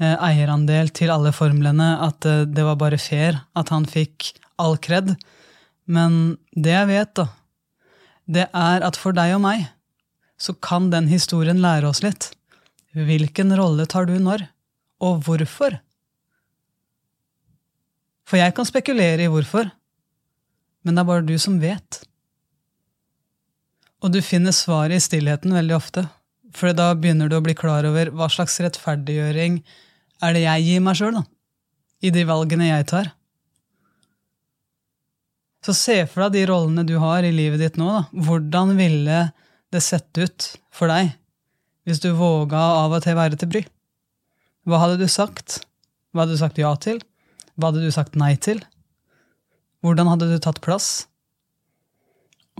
eierandel 0.00 0.88
til 0.96 1.12
alle 1.12 1.32
formlene 1.36 1.90
at 2.06 2.24
eh, 2.28 2.46
det 2.48 2.64
var 2.64 2.78
bare 2.80 3.00
fair 3.00 3.42
at 3.58 3.72
han 3.74 3.84
fikk 3.88 4.32
all 4.60 4.78
kred. 4.80 5.12
Men 5.90 6.38
det 6.56 6.72
jeg 6.72 6.88
vet, 6.88 7.12
da, 7.18 7.26
det 8.30 8.46
er 8.48 8.86
at 8.86 8.98
for 9.00 9.16
deg 9.16 9.34
og 9.36 9.44
meg 9.44 9.66
så 10.40 10.54
kan 10.56 10.88
den 10.92 11.10
historien 11.10 11.60
lære 11.60 11.90
oss 11.90 12.00
litt. 12.04 12.30
Hvilken 12.96 13.52
rolle 13.58 13.84
tar 13.86 14.08
du 14.08 14.16
når, 14.18 14.46
og 15.04 15.20
hvorfor? 15.26 15.76
For 18.24 18.40
jeg 18.40 18.54
kan 18.56 18.68
spekulere 18.68 19.26
i 19.26 19.30
hvorfor, 19.30 19.68
men 20.86 20.96
det 20.96 21.02
er 21.02 21.10
bare 21.10 21.26
du 21.26 21.36
som 21.38 21.58
vet. 21.60 22.00
Og 24.00 24.14
du 24.14 24.22
finner 24.24 24.54
svaret 24.56 24.96
i 24.96 25.04
stillheten 25.04 25.52
veldig 25.52 25.76
ofte, 25.76 26.06
for 26.56 26.72
da 26.74 26.94
begynner 26.96 27.28
du 27.28 27.36
å 27.36 27.44
bli 27.44 27.54
klar 27.58 27.84
over 27.86 28.10
hva 28.16 28.30
slags 28.32 28.56
rettferdiggjøring 28.64 29.60
er 30.20 30.36
det 30.36 30.44
jeg 30.44 30.66
gir 30.66 30.84
meg 30.84 30.98
sjøl, 30.98 31.20
i 32.04 32.12
de 32.14 32.26
valgene 32.28 32.70
jeg 32.70 32.86
tar. 32.92 33.10
Så 35.64 35.74
se 35.76 35.96
for 36.08 36.24
deg 36.24 36.38
de 36.38 36.46
rollene 36.48 36.86
du 36.88 36.96
har 37.02 37.26
i 37.26 37.32
livet 37.34 37.60
ditt 37.60 37.76
nå. 37.80 37.88
Da. 37.92 38.02
Hvordan 38.26 38.76
ville 38.78 39.26
det 39.70 39.82
sett 39.84 40.08
ut 40.18 40.54
for 40.72 40.90
deg 40.90 41.12
hvis 41.88 42.00
du 42.00 42.10
våga 42.16 42.60
av 42.84 42.94
og 42.96 43.04
til 43.04 43.16
være 43.16 43.36
til 43.40 43.50
bry? 43.50 43.62
Hva 44.68 44.80
hadde 44.84 45.00
du 45.00 45.08
sagt? 45.10 45.60
Hva 46.12 46.24
hadde 46.24 46.36
du 46.36 46.40
sagt 46.40 46.60
ja 46.60 46.72
til? 46.80 47.00
Hva 47.56 47.70
hadde 47.70 47.84
du 47.84 47.92
sagt 47.92 48.16
nei 48.20 48.34
til? 48.40 48.60
Hvordan 49.84 50.10
hadde 50.12 50.28
du 50.30 50.36
tatt 50.40 50.60
plass? 50.64 51.06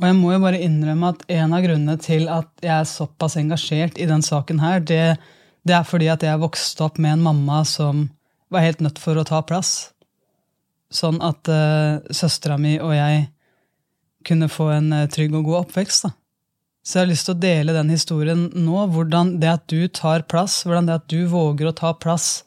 Og 0.00 0.06
jeg 0.08 0.16
må 0.16 0.32
jo 0.32 0.40
bare 0.40 0.60
innrømme 0.64 1.12
at 1.12 1.24
en 1.36 1.52
av 1.56 1.64
grunnene 1.64 1.96
til 2.00 2.28
at 2.32 2.48
jeg 2.64 2.72
er 2.72 2.88
såpass 2.88 3.36
engasjert 3.40 4.00
i 4.00 4.08
den 4.08 4.24
saken 4.24 4.62
her, 4.62 4.80
det, 4.80 5.18
det 5.66 5.76
er 5.76 5.86
fordi 5.86 6.08
at 6.12 6.24
jeg 6.24 6.40
vokste 6.40 6.84
opp 6.86 6.98
med 6.98 7.18
en 7.18 7.24
mamma 7.24 7.62
som 7.68 8.08
var 8.50 8.64
helt 8.64 8.80
nødt 8.84 8.98
for 8.98 9.18
å 9.18 9.26
ta 9.28 9.42
plass 9.46 9.90
sånn 10.90 11.20
at 11.22 11.50
uh, 11.50 12.02
søstera 12.10 12.58
mi 12.60 12.76
og 12.82 12.92
jeg 12.96 13.28
kunne 14.26 14.50
få 14.50 14.70
en 14.74 14.90
uh, 14.92 15.06
trygg 15.10 15.36
og 15.38 15.46
god 15.48 15.60
oppvekst. 15.64 16.08
da. 16.08 16.12
Så 16.82 16.98
jeg 16.98 17.04
har 17.04 17.10
lyst 17.12 17.28
til 17.28 17.36
å 17.36 17.42
dele 17.44 17.76
den 17.76 17.92
historien 17.92 18.46
nå. 18.56 18.76
Hvordan 18.94 19.36
det 19.40 19.50
at 19.52 19.66
du 19.70 19.84
tar 19.86 20.26
plass, 20.30 20.62
hvordan 20.66 20.88
det 20.88 20.98
at 20.98 21.08
du 21.12 21.24
våger 21.30 21.70
å 21.70 21.76
ta 21.76 21.92
plass, 21.94 22.40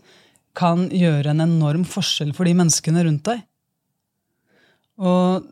kan 0.57 0.85
gjøre 0.93 1.31
en 1.31 1.45
enorm 1.45 1.85
forskjell 1.87 2.33
for 2.35 2.45
de 2.45 2.55
menneskene 2.57 3.05
rundt 3.07 3.25
deg. 3.29 3.39
Og 5.01 5.47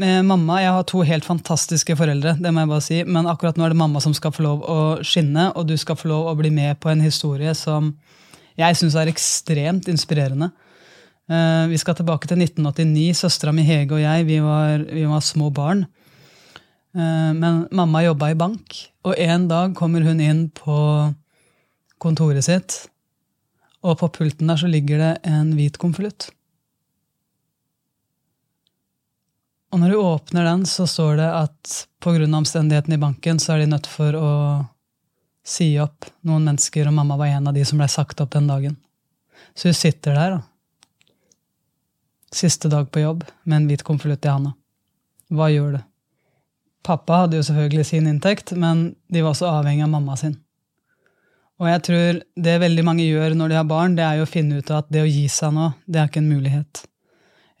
mamma 0.00 0.60
Jeg 0.62 0.72
har 0.72 0.84
to 0.88 1.02
helt 1.04 1.26
fantastiske 1.26 1.96
foreldre, 1.98 2.36
det 2.40 2.52
må 2.52 2.62
jeg 2.62 2.70
bare 2.70 2.84
si, 2.84 2.98
men 3.04 3.28
akkurat 3.30 3.58
nå 3.58 3.66
er 3.66 3.74
det 3.74 3.80
mamma 3.80 4.00
som 4.00 4.14
skal 4.16 4.32
få 4.32 4.44
lov 4.46 4.64
å 4.64 4.78
skinne, 5.04 5.50
og 5.56 5.66
du 5.68 5.76
skal 5.80 5.98
få 5.98 6.08
lov 6.10 6.30
å 6.30 6.36
bli 6.38 6.50
med 6.54 6.80
på 6.80 6.90
en 6.92 7.02
historie 7.04 7.54
som 7.58 7.92
jeg 8.58 8.76
syns 8.78 8.96
er 8.98 9.10
ekstremt 9.10 9.88
inspirerende. 9.88 10.50
Eh, 11.30 11.64
vi 11.70 11.78
skal 11.80 11.96
tilbake 11.96 12.28
til 12.28 12.40
1989. 12.42 13.14
Søstera 13.22 13.54
mi 13.54 13.64
Hege 13.66 13.96
og 13.96 14.02
jeg 14.02 14.26
vi 14.28 14.38
var, 14.44 14.84
vi 14.84 15.04
var 15.08 15.24
små 15.24 15.50
barn. 15.54 15.86
Eh, 16.94 17.32
men 17.32 17.66
mamma 17.72 18.04
jobba 18.04 18.32
i 18.32 18.38
bank, 18.38 18.78
og 19.08 19.16
en 19.16 19.48
dag 19.48 19.76
kommer 19.78 20.04
hun 20.04 20.20
inn 20.20 20.48
på 20.52 20.78
kontoret 22.02 22.44
sitt, 22.44 22.82
og 23.82 23.98
på 24.00 24.10
pulten 24.18 24.50
der 24.50 24.60
så 24.60 24.68
ligger 24.70 25.00
det 25.00 25.12
en 25.30 25.54
hvit 25.56 25.78
konvolutt. 25.80 26.30
Og 29.72 29.80
når 29.80 29.90
du 29.90 29.96
åpner 29.96 30.44
den, 30.44 30.66
så 30.68 30.86
står 30.86 31.16
det 31.16 31.28
at 31.32 31.74
pga. 32.04 32.26
omstendighetene 32.36 32.98
i 32.98 33.00
banken 33.00 33.38
så 33.40 33.54
er 33.54 33.62
de 33.62 33.72
nødt 33.72 33.88
for 33.88 34.16
å 34.18 34.30
si 35.44 35.78
opp 35.80 36.06
noen 36.28 36.44
mennesker, 36.44 36.86
og 36.86 36.94
mamma 36.94 37.16
var 37.16 37.32
en 37.32 37.48
av 37.48 37.54
de 37.56 37.64
som 37.64 37.80
ble 37.80 37.88
sagt 37.88 38.20
opp 38.20 38.34
den 38.34 38.50
dagen. 38.50 38.76
Så 39.54 39.72
hun 39.72 39.74
sitter 39.74 40.14
der, 40.14 40.36
da. 40.36 40.42
Siste 42.32 42.68
dag 42.68 42.90
på 42.92 43.00
jobb 43.00 43.24
med 43.44 43.56
en 43.56 43.66
hvit 43.68 43.82
konvolutt 43.84 44.24
i 44.24 44.32
handa. 44.32 44.54
Hva 45.32 45.48
gjør 45.52 45.74
du? 45.78 45.80
Pappa 46.82 47.22
hadde 47.22 47.38
jo 47.38 47.46
selvfølgelig 47.46 47.84
sin 47.86 48.08
inntekt, 48.10 48.52
men 48.52 48.94
de 49.08 49.22
var 49.22 49.32
også 49.32 49.50
avhengig 49.50 49.84
av 49.86 49.92
mamma 49.92 50.16
sin. 50.20 50.36
Og 51.62 51.68
jeg 51.70 51.82
tror 51.86 52.22
det 52.44 52.60
veldig 52.60 52.84
mange 52.84 53.04
gjør 53.06 53.36
når 53.38 53.52
de 53.52 53.60
har 53.60 53.68
barn, 53.68 53.96
det 53.96 54.04
er 54.04 54.18
jo 54.18 54.26
å 54.26 54.32
finne 54.32 54.58
ut 54.58 54.72
at 54.74 54.88
det 54.92 55.04
å 55.04 55.08
gi 55.08 55.28
seg 55.30 55.52
nå, 55.54 55.70
det 55.86 56.00
er 56.00 56.08
ikke 56.10 56.22
en 56.24 56.32
mulighet. 56.32 56.82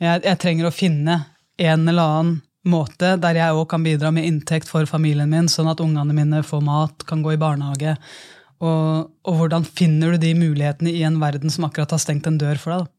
Jeg, 0.02 0.24
jeg 0.24 0.40
trenger 0.42 0.68
å 0.68 0.74
finne 0.74 1.20
en 1.58 1.88
eller 1.88 2.02
annen 2.02 2.40
måte 2.68 3.16
der 3.20 3.38
jeg 3.38 3.56
òg 3.58 3.66
kan 3.72 3.82
bidra 3.84 4.12
med 4.14 4.26
inntekt 4.28 4.70
for 4.70 4.86
familien 4.86 5.30
min, 5.30 5.50
sånn 5.50 5.70
at 5.72 5.82
ungene 5.82 6.14
mine 6.14 6.42
får 6.46 6.62
mat, 6.64 7.04
kan 7.08 7.24
gå 7.24 7.34
i 7.34 7.40
barnehage. 7.40 7.96
Og, 8.62 9.10
og, 9.26 9.38
hvordan 9.40 9.64
finner 9.66 10.14
du 10.14 10.22
de 10.22 10.36
mulighetene 10.38 10.92
i 10.94 11.02
en 11.06 11.18
verden 11.18 11.50
som 11.50 11.66
akkurat 11.66 11.90
har 11.90 12.02
stengt 12.02 12.28
en 12.30 12.38
dør 12.38 12.60
for 12.62 12.76
deg? 12.76 12.90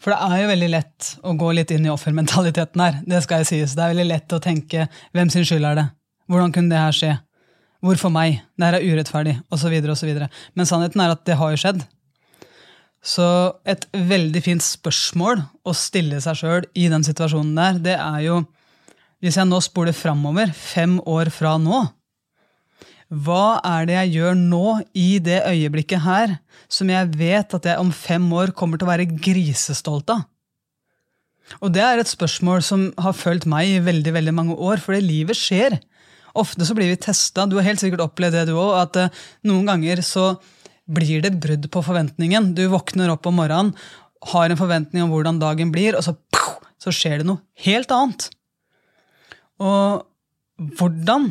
For 0.00 0.14
det 0.14 0.18
er 0.26 0.42
jo 0.42 0.50
veldig 0.50 0.70
lett 0.72 1.08
å 1.28 1.34
gå 1.38 1.50
litt 1.54 1.70
inn 1.74 1.86
i 1.86 1.92
offermentaliteten 1.92 2.82
her. 2.82 3.00
Det 3.06 3.20
skal 3.22 3.42
jeg 3.42 3.50
sies. 3.50 3.76
Det 3.76 3.84
er 3.84 3.92
veldig 3.92 4.08
lett 4.08 4.34
å 4.34 4.40
tenke 4.42 4.88
hvem 5.14 5.30
sin 5.30 5.44
skyld 5.46 5.68
er 5.68 5.76
det? 5.76 5.86
Hvordan 6.30 6.54
kunne 6.56 6.72
det 6.72 6.80
her 6.80 6.96
skje? 6.96 7.12
Hvorfor 7.84 8.12
meg? 8.12 8.40
Det 8.56 8.66
her 8.66 8.78
er 8.78 8.86
urettferdig, 8.88 9.36
osv. 9.52 9.76
osv. 9.92 10.10
Men 10.56 10.68
sannheten 10.68 11.04
er 11.04 11.14
at 11.14 11.22
det 11.28 11.36
har 11.38 11.52
jo 11.52 11.60
skjedd. 11.60 11.84
Så 13.00 13.26
et 13.64 13.86
veldig 13.94 14.42
fint 14.44 14.64
spørsmål 14.64 15.40
å 15.64 15.72
stille 15.76 16.20
seg 16.20 16.36
sjøl 16.42 16.66
i 16.76 16.90
den 16.92 17.04
situasjonen 17.06 17.54
der, 17.56 17.78
det 17.80 17.96
er 17.96 18.26
jo 18.26 18.42
Hvis 19.20 19.36
jeg 19.36 19.48
nå 19.48 19.58
spoler 19.60 19.92
framover, 19.92 20.48
fem 20.56 20.94
år 21.04 21.28
fra 21.28 21.58
nå, 21.60 21.82
hva 23.10 23.58
er 23.66 23.88
det 23.88 23.96
jeg 23.98 24.12
gjør 24.14 24.36
nå, 24.38 24.66
i 24.94 25.18
det 25.20 25.42
øyeblikket 25.44 26.04
her, 26.06 26.36
som 26.72 26.88
jeg 26.88 27.10
vet 27.18 27.52
at 27.52 27.66
jeg 27.66 27.82
om 27.82 27.90
fem 27.92 28.24
år 28.32 28.54
kommer 28.56 28.78
til 28.78 28.86
å 28.86 28.92
være 28.94 29.10
grisestolt 29.10 30.14
av? 30.14 30.22
Og 31.58 31.72
det 31.74 31.82
er 31.82 32.00
et 32.00 32.08
spørsmål 32.08 32.62
som 32.62 32.86
har 33.02 33.16
fulgt 33.18 33.48
meg 33.50 33.68
i 33.68 33.82
veldig 33.82 34.14
veldig 34.14 34.34
mange 34.36 34.54
år, 34.54 34.80
fordi 34.80 35.02
livet 35.02 35.36
skjer. 35.36 35.80
Ofte 36.38 36.64
så 36.64 36.76
blir 36.78 36.92
vi 36.92 37.00
testa. 37.02 37.48
Du 37.50 37.58
har 37.58 37.66
helt 37.66 37.82
sikkert 37.82 38.04
opplevd 38.06 38.38
det, 38.38 38.46
du 38.48 38.54
òg. 38.54 38.76
At 38.84 38.98
uh, 39.02 39.22
noen 39.50 39.66
ganger 39.66 40.04
så 40.06 40.30
blir 40.90 41.22
det 41.24 41.36
brudd 41.42 41.68
på 41.72 41.82
forventningen. 41.86 42.52
Du 42.56 42.64
våkner 42.72 43.12
opp 43.12 43.28
om 43.30 43.38
morgenen, 43.40 43.74
har 44.34 44.50
en 44.50 44.60
forventning 44.60 45.04
om 45.04 45.12
hvordan 45.14 45.40
dagen 45.40 45.70
blir, 45.72 45.96
og 45.96 46.04
så, 46.04 46.16
så 46.80 46.92
skjer 46.92 47.22
det 47.22 47.28
noe 47.30 47.40
helt 47.64 47.92
annet. 47.94 48.28
Og 49.60 50.04
hvordan? 50.78 51.30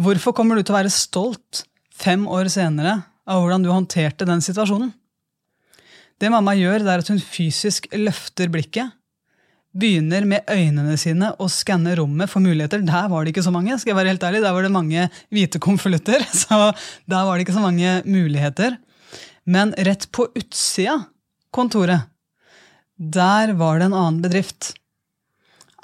Hvorfor 0.00 0.36
kommer 0.36 0.56
du 0.56 0.64
til 0.64 0.74
å 0.74 0.80
være 0.80 0.92
stolt 0.92 1.64
fem 2.00 2.26
år 2.28 2.50
senere 2.52 3.00
av 3.30 3.42
hvordan 3.42 3.64
du 3.64 3.70
håndterte 3.72 4.28
den 4.28 4.44
situasjonen? 4.44 4.92
Det 6.20 6.28
mamma 6.32 6.52
gjør, 6.56 6.84
det 6.84 6.92
er 6.92 7.02
at 7.02 7.08
hun 7.08 7.20
fysisk 7.22 7.88
løfter 7.96 8.50
blikket 8.52 8.92
begynner 9.70 10.26
med 10.26 10.48
øynene 10.50 10.96
sine 10.98 11.30
å 11.38 11.46
skanne 11.50 11.94
rommet 11.98 12.30
for 12.30 12.42
muligheter. 12.42 12.82
Der 12.86 13.08
var 13.10 13.24
det 13.24 13.34
ikke 13.34 13.46
så 13.46 13.52
mange. 13.54 13.78
skal 13.78 13.92
jeg 13.92 13.98
være 14.00 14.14
helt 14.14 14.26
ærlig. 14.26 14.42
Der 14.42 14.54
var 14.56 14.66
det 14.66 14.72
mange 14.74 15.08
hvite 15.30 15.60
konvolutter, 15.62 16.24
så 16.42 16.72
der 17.06 17.26
var 17.26 17.36
det 17.36 17.46
ikke 17.46 17.58
så 17.58 17.64
mange 17.64 18.00
muligheter. 18.04 18.78
Men 19.46 19.74
rett 19.78 20.10
på 20.12 20.28
utsida 20.34 20.98
kontoret, 21.54 22.10
der 22.96 23.54
var 23.56 23.78
det 23.78 23.88
en 23.88 23.96
annen 23.96 24.20
bedrift. 24.22 24.74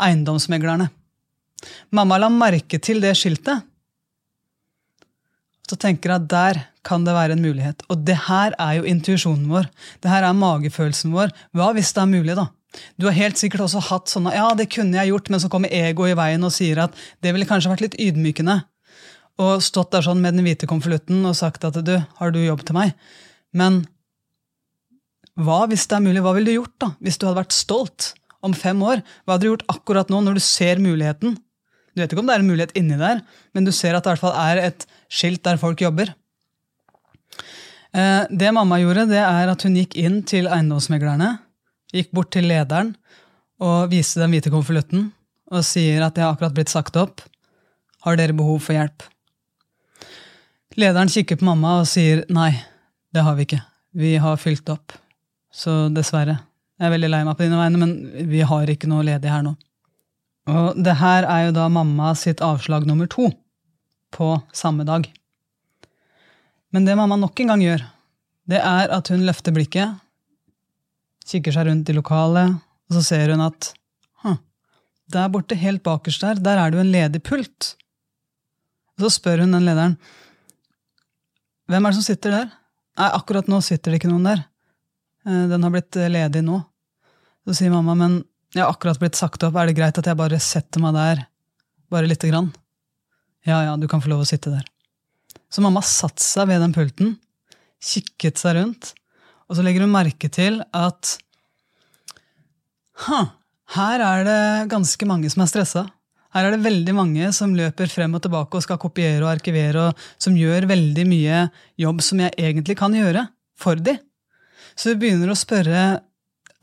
Eiendomsmeglerne. 0.02 0.90
Mamma 1.90 2.19
la 2.21 2.28
merke 2.28 2.78
til 2.83 3.00
det 3.00 3.14
skiltet. 3.16 3.64
Så 5.66 5.78
tenker 5.81 6.12
jeg 6.12 6.21
at 6.21 6.28
der 6.31 6.61
kan 6.87 7.07
det 7.07 7.14
være 7.16 7.35
en 7.35 7.43
mulighet. 7.43 7.81
Og 7.90 8.05
det 8.07 8.19
her 8.28 8.55
er 8.61 8.76
jo 8.78 8.87
intuisjonen 8.87 9.49
vår. 9.50 9.66
Det 10.02 10.12
her 10.12 10.26
er 10.26 10.37
magefølelsen 10.37 11.14
vår. 11.16 11.33
Hva 11.57 11.73
hvis 11.75 11.90
det 11.97 12.05
er 12.05 12.12
mulig, 12.12 12.37
da? 12.38 12.47
Du 13.00 13.06
har 13.08 13.16
helt 13.16 13.40
sikkert 13.40 13.64
også 13.66 13.82
hatt 13.88 14.11
sånne 14.12 14.35
ja, 14.37 14.49
det 14.58 14.68
kunne 14.73 14.99
jeg 14.99 15.12
gjort, 15.12 15.30
men 15.32 15.42
så 15.42 15.50
kommer 15.52 15.73
ego 15.73 16.06
i 16.08 16.16
veien 16.18 16.44
og 16.44 16.54
sier 16.54 16.82
at 16.87 16.96
det 17.25 17.32
ville 17.35 17.49
kanskje 17.49 17.73
vært 17.73 17.85
litt 17.87 17.99
ydmykende. 18.02 18.61
Og 19.42 19.64
stått 19.64 19.92
der 19.92 20.04
sånn 20.04 20.23
med 20.25 20.37
den 20.37 20.46
hvite 20.46 20.68
konvolutten 20.68 21.25
og 21.28 21.37
sagt 21.37 21.64
at 21.68 21.76
du, 21.85 21.96
har 22.20 22.32
du 22.32 22.40
jobb 22.40 22.64
til 22.66 22.78
meg? 22.78 22.94
Men 23.56 23.85
hva 25.37 25.64
hvis 25.68 25.85
det 25.88 25.99
er 25.99 26.04
mulig, 26.04 26.23
hva 26.25 26.32
ville 26.37 26.49
du 26.49 26.56
gjort 26.56 26.76
da, 26.80 26.92
hvis 27.04 27.18
du 27.20 27.26
hadde 27.28 27.42
vært 27.42 27.56
stolt 27.56 28.12
om 28.44 28.56
fem 28.56 28.80
år? 28.85 29.02
Hva 29.25 29.37
hadde 29.37 29.44
du 29.44 29.50
gjort 29.50 29.66
akkurat 29.73 30.12
nå, 30.12 30.23
når 30.25 30.38
du 30.38 30.44
ser 30.44 30.80
muligheten? 30.80 31.37
Du 31.96 32.02
vet 32.02 32.12
ikke 32.12 32.23
om 32.25 32.28
det 32.28 32.37
er 32.37 32.44
en 32.44 32.50
mulighet 32.50 32.76
inni 32.76 32.96
der, 33.00 33.23
men 33.56 33.64
du 33.64 33.73
ser 33.73 33.96
at 33.96 34.04
det 34.04 34.11
i 34.11 34.14
hvert 34.14 34.25
fall 34.25 34.37
er 34.40 34.62
et 34.66 34.87
skilt 35.12 35.44
der 35.44 35.61
folk 35.61 35.80
jobber. 35.80 36.12
Eh, 37.96 38.25
det 38.28 38.52
mamma 38.52 38.80
gjorde, 38.80 39.06
det 39.12 39.20
er 39.23 39.52
at 39.52 39.64
hun 39.64 39.76
gikk 39.76 39.96
inn 40.00 40.23
til 40.28 40.49
eiendomsmeglerne 40.49 41.37
gikk 41.96 42.12
bort 42.14 42.32
til 42.34 42.48
lederen 42.48 42.94
og 43.62 43.90
viste 43.92 44.20
den 44.20 44.34
hvite 44.34 44.52
konvolutten 44.52 45.10
og 45.52 45.64
sier 45.64 46.02
at 46.04 46.16
jeg 46.18 46.26
har 46.26 46.34
akkurat 46.34 46.54
blitt 46.56 46.72
sagt 46.72 46.96
opp. 47.00 47.22
Har 48.04 48.18
dere 48.18 48.36
behov 48.36 48.60
for 48.64 48.76
hjelp? 48.76 49.04
Lederen 50.76 51.10
kikker 51.10 51.38
på 51.40 51.46
mamma 51.48 51.78
og 51.80 51.88
sier 51.88 52.24
nei, 52.32 52.50
det 53.14 53.24
har 53.24 53.36
vi 53.38 53.46
ikke. 53.46 53.62
Vi 53.96 54.16
har 54.20 54.40
fylt 54.40 54.68
opp. 54.68 54.92
Så 55.54 55.86
dessverre. 55.94 56.36
Jeg 56.76 56.88
er 56.88 56.92
veldig 56.92 57.08
lei 57.08 57.22
meg 57.24 57.38
på 57.38 57.46
dine 57.46 57.56
vegne, 57.56 57.80
men 57.80 58.26
vi 58.28 58.42
har 58.44 58.68
ikke 58.68 58.90
noe 58.90 59.06
ledig 59.06 59.30
her 59.32 59.44
nå. 59.46 59.54
Og 60.52 60.76
det 60.78 60.98
her 61.00 61.24
er 61.24 61.46
jo 61.46 61.54
da 61.56 61.70
mamma 61.72 62.12
sitt 62.18 62.42
avslag 62.44 62.84
nummer 62.86 63.08
to 63.10 63.30
på 64.14 64.34
samme 64.54 64.84
dag. 64.86 65.08
Men 66.74 66.84
det 66.84 66.98
mamma 66.98 67.16
nok 67.16 67.40
en 67.40 67.54
gang 67.54 67.64
gjør, 67.64 67.86
det 68.46 68.60
er 68.60 68.92
at 68.92 69.08
hun 69.10 69.24
løfter 69.26 69.54
blikket 69.56 69.96
kikker 71.26 71.54
seg 71.54 71.68
rundt 71.68 71.90
i 71.90 71.97
lokalet, 71.97 72.54
og 72.87 72.99
så 72.99 73.02
ser 73.02 73.33
hun 73.35 73.42
at 73.45 73.73
huh, 74.23 74.38
der 75.12 75.33
borte, 75.33 75.59
helt 75.59 75.83
bakerst 75.87 76.23
der, 76.23 76.38
der 76.42 76.61
er 76.62 76.71
det 76.71 76.78
jo 76.78 76.85
en 76.85 76.95
ledig 76.95 77.23
pult. 77.26 77.75
Så 78.97 79.11
spør 79.18 79.45
hun 79.45 79.56
den 79.56 79.66
lederen 79.66 79.99
hvem 81.66 81.83
er 81.83 81.92
det 81.92 81.99
som 81.99 82.06
sitter 82.06 82.30
der. 82.30 82.50
Nei, 82.97 83.09
akkurat 83.11 83.49
nå 83.50 83.59
sitter 83.64 83.90
det 83.90 83.99
ikke 83.99 84.11
noen 84.11 84.28
der. 84.28 84.45
Eh, 85.26 85.47
den 85.50 85.66
har 85.66 85.73
blitt 85.75 85.99
eh, 85.99 86.11
ledig 86.12 86.45
nå. 86.47 86.61
Så 87.47 87.56
sier 87.59 87.73
mamma, 87.75 87.97
men 87.99 88.21
jeg 88.54 88.62
har 88.62 88.71
akkurat 88.73 89.00
blitt 89.02 89.18
sagt 89.18 89.42
opp, 89.47 89.59
er 89.59 89.68
det 89.68 89.76
greit 89.78 89.99
at 89.99 90.06
jeg 90.06 90.18
bare 90.18 90.38
setter 90.42 90.83
meg 90.83 90.95
der, 90.97 91.25
bare 91.92 92.09
lite 92.09 92.30
grann? 92.30 92.52
Ja, 93.47 93.61
ja, 93.66 93.75
du 93.78 93.87
kan 93.90 94.02
få 94.02 94.11
lov 94.11 94.25
å 94.25 94.28
sitte 94.28 94.52
der. 94.54 94.66
Så 95.52 95.62
mamma 95.62 95.83
satte 95.87 96.23
seg 96.23 96.49
ved 96.50 96.62
den 96.62 96.75
pulten, 96.75 97.16
kikket 97.83 98.40
seg 98.40 98.56
rundt, 98.59 98.95
og 99.46 99.58
så 99.58 99.64
legger 99.64 99.84
hun 99.86 99.94
merke 99.94 100.30
til 100.32 100.60
at 100.74 101.12
huh, 103.06 103.28
her 103.76 104.02
er 104.02 104.26
det 104.26 104.40
ganske 104.72 105.08
mange 105.08 105.30
som 105.32 105.44
er 105.44 105.50
stressa. 105.50 105.84
Her 106.36 106.48
er 106.48 106.56
det 106.56 106.66
veldig 106.66 106.94
mange 106.96 107.30
som 107.32 107.54
løper 107.56 107.88
frem 107.90 108.16
og 108.18 108.24
tilbake 108.24 108.58
og 108.58 108.64
skal 108.64 108.80
kopiere 108.80 109.24
og 109.24 109.30
arkivere, 109.32 109.88
og 109.88 110.20
som 110.20 110.36
gjør 110.36 110.68
veldig 110.68 111.06
mye 111.08 111.46
jobb 111.80 112.02
som 112.04 112.20
jeg 112.22 112.34
egentlig 112.36 112.76
kan 112.78 112.94
gjøre 112.94 113.24
for 113.56 113.80
de. 113.80 113.96
Så 114.76 114.92
du 114.92 115.00
begynner 115.00 115.32
å 115.32 115.38
spørre 115.38 115.86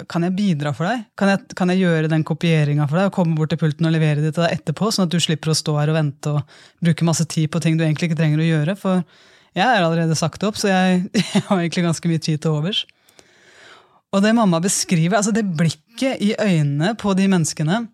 kan 0.09 0.25
jeg 0.25 0.35
bidra 0.35 0.73
for 0.75 0.89
deg? 0.89 1.03
Kan 1.19 1.29
jeg, 1.31 1.55
kan 1.57 1.69
jeg 1.71 1.83
gjøre 1.83 2.09
den 2.11 2.25
kopieringa 2.27 2.87
for 2.89 2.99
deg? 2.99 3.09
og 3.09 3.15
Komme 3.15 3.37
bort 3.37 3.53
til 3.53 3.59
pulten 3.61 3.87
og 3.87 3.93
levere 3.93 4.23
det 4.23 4.33
til 4.33 4.43
deg 4.43 4.57
etterpå, 4.57 4.89
sånn 4.91 5.07
at 5.07 5.13
du 5.13 5.21
slipper 5.21 5.53
å 5.53 5.57
stå 5.57 5.75
her 5.77 5.91
og 5.93 5.97
vente 5.99 6.33
og 6.33 6.55
bruke 6.83 7.07
masse 7.07 7.25
tid 7.29 7.51
på 7.53 7.61
ting 7.63 7.77
du 7.77 7.85
egentlig 7.85 8.09
ikke 8.09 8.19
trenger 8.19 8.41
å 8.41 8.47
gjøre? 8.49 8.75
For 8.79 9.05
jeg 9.53 9.65
er 9.65 9.83
allerede 9.83 10.17
sagt 10.17 10.43
opp, 10.47 10.57
så 10.59 10.71
jeg, 10.71 11.03
jeg 11.35 11.45
har 11.47 11.59
egentlig 11.59 11.85
ganske 11.85 12.11
mye 12.11 12.21
tid 12.23 12.41
til 12.43 12.55
overs. 12.57 12.83
Og 14.13 14.21
det 14.21 14.33
mamma 14.37 14.59
beskriver, 14.61 15.17
altså 15.17 15.33
det 15.33 15.45
blikket 15.57 16.21
i 16.21 16.33
øynene 16.37 16.93
på 16.99 17.15
de 17.17 17.27
menneskene 17.31 17.85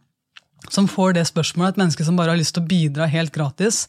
som 0.70 0.90
får 0.92 1.16
det 1.16 1.28
spørsmålet, 1.30 1.78
et 1.78 1.84
menneske 1.84 2.06
som 2.06 2.18
bare 2.20 2.34
har 2.34 2.40
lyst 2.40 2.58
til 2.58 2.66
å 2.66 2.70
bidra 2.70 3.08
helt 3.10 3.32
gratis, 3.36 3.86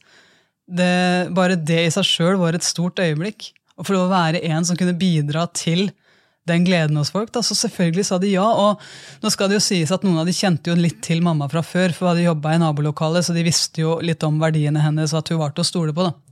det, 0.70 1.30
bare 1.34 1.58
det 1.58 1.80
i 1.88 1.90
seg 1.90 2.06
sjøl 2.06 2.38
var 2.38 2.54
et 2.54 2.66
stort 2.66 3.02
øyeblikk. 3.02 3.50
Og 3.80 3.88
for 3.88 3.96
å 3.96 4.10
være 4.10 4.42
en 4.46 4.66
som 4.66 4.78
kunne 4.78 4.94
bidra 4.94 5.46
til 5.56 5.88
den 6.48 6.64
gleden 6.66 6.98
hos 7.00 7.10
folk. 7.12 7.32
Da. 7.34 7.42
Så 7.44 7.56
selvfølgelig 7.58 8.06
sa 8.06 8.18
de 8.22 8.32
ja. 8.32 8.44
Og 8.44 9.22
nå 9.22 9.32
skal 9.32 9.50
det 9.50 9.58
jo 9.58 9.64
sies 9.64 9.92
at 9.94 10.04
noen 10.06 10.20
av 10.22 10.28
de 10.28 10.36
kjente 10.36 10.70
jo 10.72 10.78
litt 10.78 11.00
til 11.04 11.22
mamma 11.24 11.48
fra 11.50 11.62
før, 11.66 11.94
for 11.96 12.06
hun 12.06 12.12
hadde 12.14 12.26
jobba 12.28 12.54
i 12.54 12.62
nabolokalet, 12.62 13.26
så 13.26 13.36
de 13.36 13.46
visste 13.46 13.82
jo 13.82 13.98
litt 14.04 14.24
om 14.26 14.40
verdiene 14.42 14.82
hennes, 14.84 15.14
og 15.14 15.22
at 15.22 15.32
hun 15.32 15.42
var 15.42 15.54
til 15.54 15.64
å 15.64 15.70
stole 15.70 15.96
på. 15.96 16.06
da. 16.06 16.29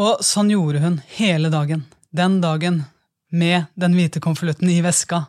Og 0.00 0.24
sånn 0.26 0.50
gjorde 0.50 0.80
hun 0.82 0.96
hele 1.14 1.50
dagen. 1.52 1.84
Den 2.10 2.40
dagen, 2.42 2.82
med 3.30 3.66
den 3.78 3.94
hvite 3.94 4.22
konvolutten 4.22 4.70
i 4.70 4.80
veska, 4.82 5.24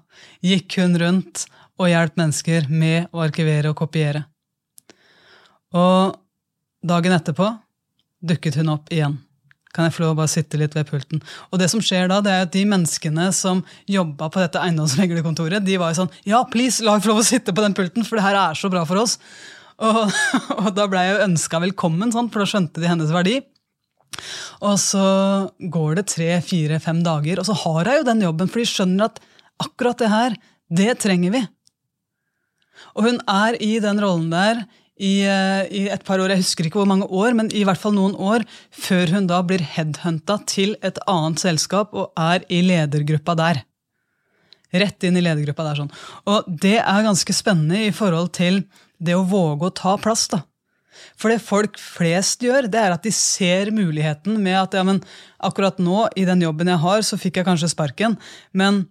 gikk 0.45 0.77
hun 0.81 0.97
rundt 1.01 1.45
og 1.81 1.89
hjalp 1.89 2.17
mennesker 2.17 2.69
med 2.69 3.11
å 3.13 3.21
arkivere 3.25 3.71
og 3.71 3.77
kopiere. 3.77 4.23
Og 5.75 6.15
dagen 6.85 7.13
etterpå 7.13 7.49
dukket 8.25 8.57
hun 8.61 8.73
opp 8.73 8.91
igjen. 8.93 9.19
Kan 9.75 9.85
jeg 9.85 9.95
få 9.97 10.05
lov 10.05 10.13
å 10.13 10.19
bare 10.21 10.31
sitte 10.31 10.57
litt 10.57 10.75
ved 10.77 10.87
pulten? 10.87 11.21
Og 11.51 11.59
det 11.59 11.67
som 11.69 11.81
skjer 11.83 12.07
da, 12.09 12.21
det 12.23 12.31
er 12.31 12.45
at 12.45 12.53
de 12.53 12.63
menneskene 12.69 13.27
som 13.35 13.61
jobba 13.91 14.29
på 14.31 14.41
dette 14.41 14.61
eiendomsmeglerkontoret, 14.61 15.65
de 15.65 15.75
var 15.81 15.91
jo 15.91 16.03
sånn 16.03 16.13
Ja, 16.25 16.45
please, 16.47 16.81
la 16.85 16.95
meg 16.95 17.03
få 17.03 17.11
lov 17.11 17.25
å 17.25 17.27
sitte 17.27 17.53
på 17.53 17.65
den 17.65 17.75
pulten, 17.77 18.07
for 18.07 18.17
det 18.17 18.25
her 18.25 18.39
er 18.39 18.57
så 18.57 18.71
bra 18.71 18.85
for 18.87 19.03
oss. 19.03 19.19
Og, 19.83 20.05
og 20.61 20.71
da 20.77 20.87
ble 20.89 21.03
jeg 21.03 21.25
ønska 21.27 21.59
velkommen, 21.67 22.15
sånn, 22.15 22.31
for 22.31 22.41
da 22.41 22.49
skjønte 22.49 22.81
de 22.81 22.89
hennes 22.89 23.13
verdi. 23.13 23.41
Og 24.65 24.77
så 24.81 25.05
går 25.59 25.99
det 25.99 26.07
tre, 26.13 26.29
fire, 26.45 26.79
fem 26.83 27.03
dager, 27.05 27.41
og 27.41 27.47
så 27.47 27.57
har 27.65 27.91
jeg 27.91 28.01
jo 28.01 28.07
den 28.09 28.23
jobben, 28.27 28.51
for 28.51 28.61
de 28.61 28.69
skjønner 28.69 29.09
at 29.09 29.21
akkurat 29.63 30.01
det 30.01 30.11
her, 30.11 30.39
det 30.75 30.97
trenger 31.03 31.35
vi. 31.35 31.43
Og 32.95 33.07
hun 33.09 33.21
er 33.31 33.57
i 33.63 33.75
den 33.83 34.01
rollen 34.03 34.31
der 34.33 34.65
i, 34.95 35.27
eh, 35.27 35.67
i, 35.75 35.81
et 35.91 36.03
par 36.07 36.21
år, 36.23 36.31
jeg 36.31 36.43
husker 36.43 36.67
ikke 36.67 36.79
hvor 36.79 36.87
mange 36.87 37.07
år, 37.11 37.35
men 37.35 37.51
i 37.51 37.65
hvert 37.67 37.79
fall 37.79 37.95
noen 37.95 38.15
år, 38.15 38.45
før 38.71 39.11
hun 39.17 39.27
da 39.27 39.41
blir 39.43 39.63
headhunta 39.75 40.39
til 40.47 40.75
et 40.85 40.99
annet 41.11 41.43
selskap 41.43 41.95
og 41.95 42.13
er 42.15 42.45
i 42.47 42.61
ledergruppa 42.63 43.35
der. 43.35 43.63
Rett 44.75 45.07
inn 45.07 45.19
i 45.19 45.23
ledergruppa 45.23 45.67
der. 45.67 45.81
sånn. 45.83 45.93
Og 46.31 46.47
det 46.47 46.79
er 46.79 47.07
ganske 47.07 47.35
spennende 47.35 47.85
i 47.89 47.93
forhold 47.95 48.31
til 48.35 48.63
det 48.99 49.15
å 49.15 49.27
våge 49.27 49.67
å 49.67 49.75
ta 49.75 49.97
plass. 49.99 50.27
da. 50.31 50.43
For 51.19 51.31
det 51.31 51.43
folk 51.43 51.79
flest 51.81 52.43
gjør, 52.45 52.69
det 52.71 52.81
er 52.81 52.95
at 52.95 53.05
de 53.05 53.13
ser 53.15 53.71
muligheten 53.75 54.39
med 54.43 54.57
at 54.59 54.77
ja, 54.77 54.83
men 54.87 55.01
akkurat 55.43 55.79
nå, 55.81 56.07
i 56.15 56.25
den 56.27 56.43
jobben 56.45 56.71
jeg 56.71 56.83
har, 56.83 57.05
så 57.05 57.19
fikk 57.19 57.41
jeg 57.41 57.47
kanskje 57.47 57.71
sparken, 57.73 58.19
men 58.55 58.85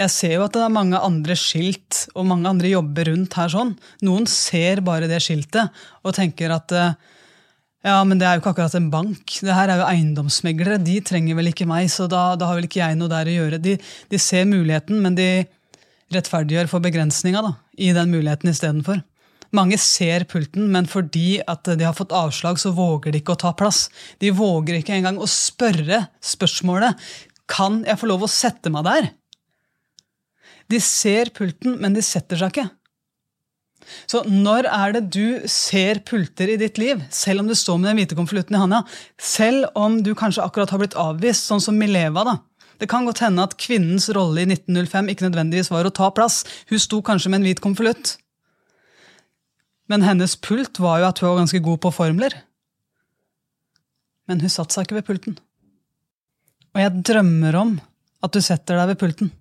jeg 0.00 0.12
ser 0.12 0.36
jo 0.38 0.44
at 0.46 0.54
det 0.56 0.62
er 0.64 0.72
mange 0.72 0.98
andre 0.98 1.34
skilt 1.36 2.06
og 2.16 2.26
mange 2.26 2.48
andre 2.48 2.70
jobber 2.72 3.10
rundt 3.12 3.34
her. 3.36 3.50
sånn. 3.52 3.74
Noen 4.06 4.26
ser 4.30 4.80
bare 4.84 5.08
det 5.10 5.20
skiltet 5.22 5.84
og 6.02 6.16
tenker 6.16 6.54
at 6.54 6.72
eh, 6.72 6.94
ja, 7.82 7.98
men 8.06 8.18
det 8.18 8.26
er 8.28 8.36
jo 8.36 8.42
ikke 8.42 8.52
akkurat 8.54 8.76
en 8.78 8.90
bank. 8.92 9.36
Det 9.42 9.54
her 9.56 9.72
er 9.72 9.82
jo 9.82 9.88
eiendomsmeglere. 9.88 10.78
De 10.82 11.00
trenger 11.04 11.36
vel 11.38 11.50
ikke 11.50 11.66
meg, 11.68 11.90
så 11.90 12.06
da, 12.10 12.32
da 12.38 12.48
har 12.48 12.58
vel 12.58 12.68
ikke 12.68 12.80
jeg 12.80 12.98
noe 12.98 13.10
der 13.10 13.28
å 13.28 13.34
gjøre. 13.36 13.58
De, 13.62 13.76
de 14.08 14.20
ser 14.22 14.46
muligheten, 14.48 15.00
men 15.02 15.18
de 15.18 15.28
rettferdiggjør 16.14 16.70
for 16.70 16.84
begrensninga 16.84 17.42
i 17.82 17.90
den 17.96 18.12
muligheten 18.12 18.52
istedenfor. 18.52 19.02
Mange 19.52 19.76
ser 19.80 20.24
pulten, 20.24 20.70
men 20.72 20.86
fordi 20.88 21.42
at 21.44 21.68
de 21.68 21.84
har 21.84 21.96
fått 21.96 22.14
avslag, 22.16 22.60
så 22.60 22.72
våger 22.72 23.12
de 23.12 23.20
ikke 23.20 23.34
å 23.34 23.42
ta 23.42 23.52
plass. 23.56 23.86
De 24.22 24.32
våger 24.32 24.78
ikke 24.78 24.96
engang 24.96 25.20
å 25.20 25.28
spørre 25.28 26.06
spørsmålet 26.24 27.00
kan 27.52 27.82
jeg 27.84 28.00
få 28.00 28.08
lov 28.08 28.24
å 28.24 28.30
sette 28.32 28.72
meg 28.72 28.86
der. 28.86 29.10
De 30.72 30.78
ser 30.80 31.32
pulten, 31.36 31.76
men 31.82 31.92
de 31.92 32.04
setter 32.04 32.40
seg 32.40 32.54
ikke. 32.54 32.70
Så 34.08 34.22
når 34.30 34.68
er 34.70 34.94
det 34.94 35.02
du 35.12 35.42
ser 35.50 36.00
pulter 36.06 36.52
i 36.52 36.58
ditt 36.60 36.78
liv, 36.80 37.02
selv 37.12 37.42
om 37.42 37.50
du 37.50 37.56
står 37.58 37.80
med 37.80 37.90
den 37.90 38.00
hvite 38.00 38.16
konvolutten 38.16 38.56
i 38.56 38.62
handa? 38.62 38.82
Selv 39.20 39.68
om 39.76 39.98
du 40.06 40.14
kanskje 40.16 40.44
akkurat 40.46 40.72
har 40.72 40.80
blitt 40.80 40.96
avvist, 40.96 41.48
sånn 41.50 41.60
som 41.60 41.76
Mileva. 41.76 42.24
da. 42.24 42.38
Det 42.80 42.88
kan 42.90 43.04
godt 43.06 43.20
hende 43.22 43.44
at 43.44 43.58
kvinnens 43.60 44.08
rolle 44.14 44.42
i 44.42 44.48
1905 44.48 45.12
ikke 45.12 45.28
nødvendigvis 45.28 45.70
var 45.70 45.86
å 45.86 45.94
ta 45.94 46.08
plass. 46.14 46.42
Hun 46.70 46.80
sto 46.82 47.02
kanskje 47.04 47.30
med 47.30 47.42
en 47.42 47.50
hvit 47.50 47.62
konvolutt. 47.62 48.16
Men 49.92 50.06
hennes 50.06 50.38
pult 50.40 50.80
var 50.80 51.02
jo 51.02 51.10
at 51.10 51.20
hun 51.20 51.28
var 51.28 51.42
ganske 51.42 51.60
god 51.60 51.80
på 51.84 51.92
formler. 51.92 52.32
Men 54.30 54.40
hun 54.40 54.52
satte 54.52 54.72
seg 54.72 54.86
ikke 54.86 55.02
ved 55.02 55.08
pulten. 55.10 55.34
Og 56.72 56.80
jeg 56.80 57.02
drømmer 57.04 57.58
om 57.60 57.74
at 58.24 58.32
du 58.32 58.40
setter 58.40 58.78
deg 58.80 58.94
ved 58.94 59.00
pulten. 59.02 59.32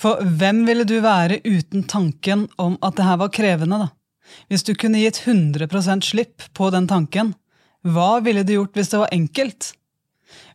For 0.00 0.22
hvem 0.40 0.64
ville 0.66 0.86
du 0.88 0.96
være 1.04 1.42
uten 1.44 1.84
tanken 1.90 2.46
om 2.56 2.78
at 2.82 2.96
det 2.96 3.06
her 3.06 3.20
var 3.20 3.34
krevende, 3.34 3.82
da? 3.84 3.90
Hvis 4.48 4.64
du 4.64 4.72
kunne 4.76 5.00
gitt 5.02 5.20
100% 5.24 6.08
slipp 6.08 6.48
på 6.56 6.70
den 6.72 6.88
tanken, 6.88 7.34
hva 7.84 8.18
ville 8.24 8.44
du 8.44 8.54
gjort 8.56 8.76
hvis 8.76 8.90
det 8.92 9.02
var 9.02 9.14
enkelt? 9.14 9.72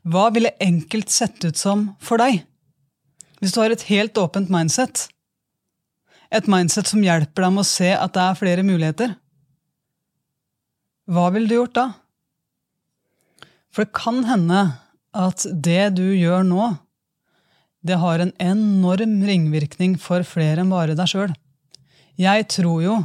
Hva 0.04 0.28
ville 0.34 0.54
enkelt 0.62 1.14
sett 1.14 1.46
ut 1.46 1.58
som 1.58 1.92
for 2.04 2.22
deg? 2.22 2.44
Hvis 3.42 3.54
du 3.56 3.62
har 3.62 3.74
et 3.74 3.88
helt 3.90 4.18
åpent 4.18 4.52
mindset, 4.54 5.08
et 6.34 6.48
mindset 6.50 6.90
som 6.90 7.04
hjelper 7.04 7.46
deg 7.46 7.54
med 7.54 7.64
å 7.64 7.70
se 7.70 7.92
at 7.94 8.16
det 8.16 8.24
er 8.24 8.40
flere 8.40 8.66
muligheter, 8.66 9.14
hva 11.12 11.28
ville 11.36 11.50
du 11.52 11.58
gjort 11.58 11.76
da? 11.76 11.88
For 13.74 13.84
det 13.84 13.98
kan 13.98 14.22
hende 14.28 14.62
at 15.14 15.44
det 15.52 15.96
du 15.98 16.06
gjør 16.16 16.46
nå, 16.48 16.70
det 17.84 18.00
har 18.00 18.22
en 18.24 18.32
enorm 18.40 19.18
ringvirkning 19.28 19.98
for 20.00 20.24
flere 20.28 20.64
enn 20.64 20.72
bare 20.72 20.96
deg 20.96 21.10
sjøl. 21.12 21.34
Jeg 22.16 22.48
tror 22.54 22.80
jo 22.86 22.98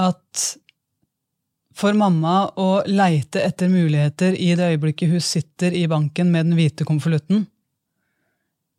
at 0.00 0.44
for 1.76 1.96
mamma 1.96 2.46
å 2.60 2.82
leite 2.88 3.42
etter 3.42 3.70
muligheter 3.72 4.36
i 4.38 4.52
det 4.56 4.72
øyeblikket 4.74 5.12
hun 5.12 5.24
sitter 5.24 5.74
i 5.76 5.84
banken 5.90 6.30
med 6.32 6.48
den 6.48 6.56
hvite 6.56 6.86
konvolutten, 6.88 7.46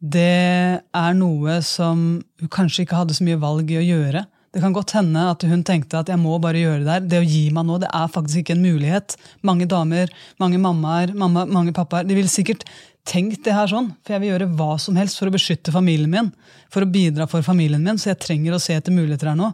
det 0.04 0.84
er 0.84 1.14
noe 1.16 1.60
som 1.64 2.00
hun 2.42 2.52
kanskje 2.52 2.84
ikke 2.84 2.98
hadde 3.00 3.16
så 3.16 3.24
mye 3.24 3.40
valg 3.40 3.70
i 3.72 3.80
å 3.80 3.86
gjøre. 3.86 4.26
Det 4.54 4.62
kan 4.62 4.74
godt 4.76 4.92
hende 4.94 5.22
at 5.32 5.42
hun 5.50 5.64
tenkte 5.66 5.98
at 5.98 6.10
jeg 6.12 6.20
må 6.22 6.36
bare 6.44 6.60
gjøre 6.60 6.84
det 6.84 6.92
her. 6.92 7.06
Det 7.10 7.22
å 7.24 7.26
gi 7.26 7.46
meg 7.56 7.66
nå, 7.66 7.80
det 7.82 7.90
er 7.90 8.12
faktisk 8.12 8.44
ikke 8.44 8.54
en 8.58 8.66
mulighet. 8.66 9.16
Mange 9.48 9.66
damer, 9.70 10.12
mange 10.44 10.60
mammaer, 10.62 11.16
mamma, 11.18 11.48
mange 11.50 11.74
pappaer, 11.74 12.06
de 12.06 12.18
vil 12.20 12.30
sikkert 12.30 12.68
tenkt 13.08 13.42
det 13.48 13.56
her 13.56 13.72
sånn, 13.72 13.90
for 14.04 14.14
jeg 14.14 14.24
vil 14.24 14.34
gjøre 14.34 14.52
hva 14.60 14.76
som 14.80 15.00
helst 15.00 15.18
for 15.20 15.32
å 15.32 15.34
beskytte 15.34 15.74
familien 15.74 16.12
min, 16.12 16.30
for 16.72 16.86
å 16.86 16.92
bidra 16.92 17.26
for 17.32 17.44
familien 17.44 17.84
min, 17.84 17.98
så 18.00 18.12
jeg 18.12 18.22
trenger 18.24 18.56
å 18.56 18.62
se 18.62 18.78
etter 18.78 18.96
muligheter 18.96 19.32
her 19.32 19.40
nå. 19.40 19.50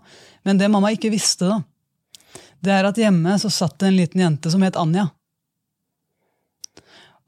Men 0.46 0.60
det 0.60 0.70
mamma 0.70 0.92
ikke 0.94 1.14
visste, 1.14 1.48
da, 1.50 1.62
det 2.60 2.76
er 2.76 2.90
at 2.90 3.00
hjemme 3.00 3.38
så 3.42 3.50
satt 3.54 3.80
det 3.80 3.90
en 3.90 3.98
liten 3.98 4.22
jente 4.26 4.52
som 4.52 4.66
het 4.66 4.78
Anja. 4.78 5.08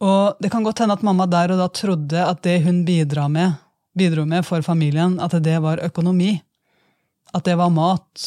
Og 0.01 0.37
det 0.41 0.49
kan 0.49 0.63
godt 0.65 0.81
hende 0.81 0.97
at 0.97 1.03
mamma 1.05 1.27
der 1.29 1.53
og 1.53 1.59
da 1.61 1.67
trodde 1.69 2.23
at 2.25 2.41
det 2.45 2.63
hun 2.65 2.81
bidro 2.85 3.27
med, 3.29 3.53
bidro 3.97 4.25
med 4.25 4.45
for 4.45 4.65
familien, 4.65 5.19
at 5.21 5.35
det 5.43 5.59
var 5.61 5.83
økonomi. 5.85 6.39
At 7.33 7.45
det 7.45 7.55
var 7.57 7.69
mat, 7.69 8.23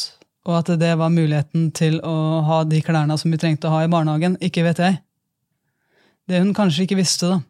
og 0.47 0.59
at 0.59 0.71
det 0.79 0.93
var 0.97 1.11
muligheten 1.13 1.71
til 1.75 1.99
å 2.05 2.41
ha 2.47 2.63
de 2.63 2.79
klærne 2.81 3.17
som 3.19 3.33
vi 3.33 3.41
trengte 3.41 3.67
å 3.67 3.75
ha 3.75 3.83
i 3.83 3.91
barnehagen. 3.91 4.37
Ikke 4.41 4.63
vet 4.65 4.79
jeg. 4.81 5.01
Det 6.25 6.39
hun 6.41 6.55
kanskje 6.57 6.87
ikke 6.87 6.97
visste, 6.97 7.29
da, 7.29 7.41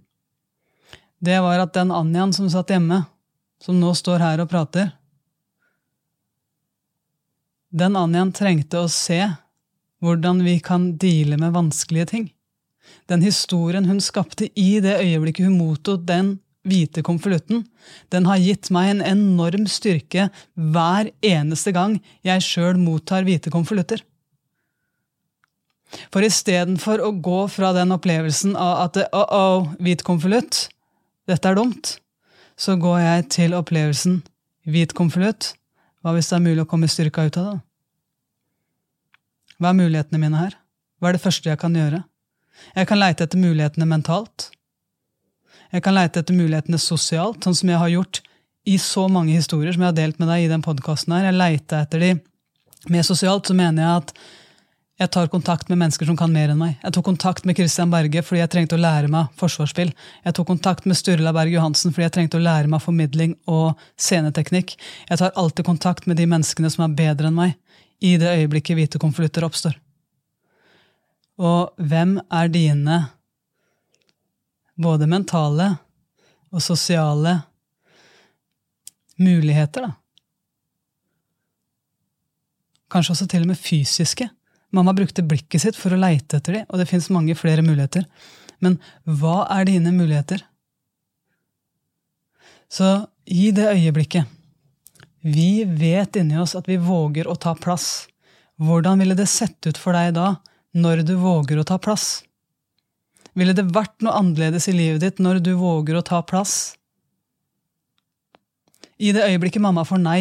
det 1.25 1.39
var 1.41 1.61
at 1.63 1.73
den 1.77 1.93
Anjaen 1.95 2.33
som 2.35 2.49
satt 2.51 2.73
hjemme, 2.73 3.05
som 3.63 3.77
nå 3.79 3.93
står 3.95 4.19
her 4.19 4.41
og 4.43 4.49
prater 4.51 4.89
Den 7.71 7.95
Anjaen 7.95 8.33
trengte 8.35 8.83
å 8.83 8.91
se 8.91 9.21
hvordan 10.03 10.43
vi 10.45 10.59
kan 10.63 10.91
deale 11.01 11.39
med 11.39 11.55
vanskelige 11.55 12.09
ting. 12.11 12.27
Den 13.09 13.21
historien 13.25 13.85
hun 13.89 14.01
skapte 14.01 14.49
i 14.55 14.79
det 14.83 14.97
øyeblikket 15.01 15.47
hun 15.47 15.59
mottok 15.59 16.05
den 16.07 16.35
hvite 16.65 17.03
konvolutten, 17.05 17.63
den 18.09 18.25
har 18.25 18.41
gitt 18.41 18.71
meg 18.73 18.89
en 18.89 19.03
enorm 19.05 19.67
styrke 19.69 20.29
hver 20.57 21.11
eneste 21.21 21.73
gang 21.75 21.99
jeg 22.25 22.45
sjøl 22.45 22.79
mottar 22.81 23.25
hvite 23.27 23.53
konvolutter. 23.53 24.01
For 26.09 26.25
istedenfor 26.25 27.03
å 27.05 27.11
gå 27.23 27.43
fra 27.53 27.69
den 27.77 27.93
opplevelsen 27.95 28.55
av 28.57 28.87
at 28.87 28.97
oh, 29.05 29.27
oh, 29.29 29.67
hvit 29.79 30.01
konvolutt, 30.07 30.65
dette 31.29 31.49
er 31.49 31.57
dumt, 31.57 31.97
så 32.57 32.75
går 32.79 32.99
jeg 33.03 33.27
til 33.37 33.55
opplevelsen 33.57 34.19
hvit 34.65 34.95
konvolutt. 34.97 35.53
Hva 36.01 36.13
hvis 36.15 36.29
det 36.31 36.37
er 36.37 36.45
mulig 36.45 36.65
å 36.65 36.69
komme 36.69 36.89
styrka 36.89 37.27
ut 37.27 37.37
av 37.41 37.47
det? 37.47 37.55
Hva 39.61 39.71
er 39.71 39.79
mulighetene 39.79 40.21
mine 40.21 40.41
her? 40.41 40.57
Hva 40.99 41.09
er 41.09 41.17
det 41.17 41.23
første 41.23 41.49
jeg 41.49 41.61
kan 41.61 41.75
gjøre? 41.77 42.01
Jeg 42.75 42.89
kan 42.89 43.01
leite 43.01 43.25
etter 43.25 43.41
mulighetene 43.41 43.87
mentalt. 43.89 44.49
Jeg 45.73 45.83
kan 45.83 45.95
leite 45.97 46.21
etter 46.21 46.37
mulighetene 46.37 46.79
sosialt, 46.79 47.43
sånn 47.43 47.57
som 47.57 47.71
jeg 47.71 47.81
har 47.81 47.91
gjort 47.91 48.21
i 48.65 48.77
så 48.81 49.05
mange 49.11 49.35
historier 49.35 49.75
som 49.75 49.83
jeg 49.83 49.91
har 49.91 49.99
delt 49.99 50.21
med 50.21 50.31
deg 50.31 50.45
i 50.45 50.49
den 50.49 50.63
podkasten 50.65 51.13
her. 51.13 51.27
Jeg 51.27 51.37
leita 51.37 51.83
etter 51.85 52.01
de 52.01 52.15
mer 52.91 53.05
sosialt, 53.05 53.47
så 53.47 53.55
mener 53.57 53.83
jeg 53.83 54.03
at 54.03 54.17
jeg 54.95 55.11
tar 55.11 55.27
kontakt 55.27 55.67
med 55.67 55.81
mennesker 55.81 56.07
som 56.07 56.15
kan 56.15 56.31
mer 56.31 56.53
enn 56.53 56.59
meg. 56.61 56.77
Jeg 56.79 56.95
tok 56.95 57.05
kontakt 57.09 57.43
med 57.45 57.57
Christian 57.59 57.91
Berge 57.91 58.21
fordi 58.23 58.39
jeg 58.39 58.51
trengte 58.53 58.77
å 58.77 58.79
lære 58.79 59.09
meg 59.11 59.33
forsvarsspill. 59.41 59.91
Jeg 60.23 60.37
tok 60.37 60.47
kontakt 60.47 60.87
med 60.87 60.95
Sturla 60.95 61.33
Berg 61.35 61.51
Johansen 61.51 61.91
fordi 61.91 62.05
jeg 62.05 62.15
trengte 62.15 62.39
å 62.39 62.45
lære 62.45 62.71
meg 62.71 62.83
formidling 62.83 63.35
og 63.51 63.81
sceneteknikk. 63.99 64.77
Jeg 65.09 65.19
tar 65.19 65.35
alltid 65.35 65.67
kontakt 65.67 66.07
med 66.07 66.21
de 66.21 66.29
menneskene 66.31 66.71
som 66.71 66.87
er 66.87 66.95
bedre 66.95 67.27
enn 67.27 67.41
meg, 67.41 67.57
i 67.99 68.15
det 68.21 68.31
øyeblikket 68.39 68.79
hvite 68.79 69.01
konvolutter 69.01 69.43
oppstår. 69.47 69.75
Og 71.41 71.75
hvem 71.75 72.17
er 72.31 72.51
dine 72.51 72.99
både 74.79 75.07
mentale 75.07 75.67
og 76.51 76.63
sosiale 76.63 77.41
muligheter, 79.19 79.87
da. 79.87 79.91
Kanskje 82.91 83.15
også 83.15 83.27
til 83.27 83.43
og 83.43 83.51
med 83.51 83.59
fysiske. 83.59 84.27
Mamma 84.75 84.93
brukte 84.95 85.23
blikket 85.25 85.63
sitt 85.63 85.77
for 85.79 85.95
å 85.95 85.99
leite 85.99 86.39
etter 86.39 86.59
dem, 86.59 86.67
og 86.69 86.79
det 86.79 86.87
fins 86.89 87.09
mange 87.11 87.35
flere 87.35 87.63
muligheter. 87.65 88.05
Men 88.63 88.77
hva 89.03 89.43
er 89.51 89.67
dine 89.67 89.91
muligheter? 89.95 90.43
Så 92.71 93.07
i 93.25 93.51
det 93.55 93.67
øyeblikket 93.71 94.31
vi 95.25 95.63
vet 95.65 96.19
inni 96.19 96.37
oss 96.37 96.53
at 96.57 96.67
vi 96.69 96.77
våger 96.77 97.25
å 97.25 97.37
ta 97.41 97.55
plass, 97.57 98.05
hvordan 98.61 99.01
ville 99.01 99.15
det 99.17 99.25
sett 99.31 99.57
ut 99.65 99.79
for 99.81 99.97
deg 99.97 100.11
da, 100.13 100.35
når 100.75 101.05
du 101.07 101.15
våger 101.19 101.59
å 101.59 101.67
ta 101.67 101.79
plass? 101.79 102.23
Ville 103.35 103.55
det 103.55 103.67
vært 103.75 104.03
noe 104.03 104.15
annerledes 104.15 104.67
i 104.71 104.75
livet 104.75 105.03
ditt 105.03 105.21
når 105.23 105.41
du 105.43 105.53
våger 105.59 105.97
å 105.97 106.03
ta 106.05 106.21
plass? 106.23 106.75
I 108.99 109.11
det 109.15 109.25
øyeblikket 109.27 109.63
mamma 109.63 109.83
får 109.87 109.99
nei 110.03 110.19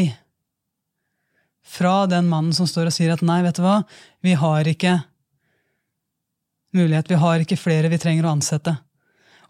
fra 1.64 2.04
den 2.10 2.26
mannen 2.30 2.54
som 2.54 2.68
står 2.68 2.90
og 2.90 2.94
sier 2.94 3.14
at 3.14 3.22
nei, 3.24 3.40
vet 3.42 3.58
du 3.58 3.64
hva, 3.64 3.82
vi 4.22 4.34
har 4.38 4.66
ikke 4.68 4.98
mulighet, 6.74 7.10
vi 7.10 7.20
har 7.22 7.42
ikke 7.42 7.58
flere 7.58 7.90
vi 7.90 8.00
trenger 8.02 8.26
å 8.26 8.34
ansette, 8.34 8.74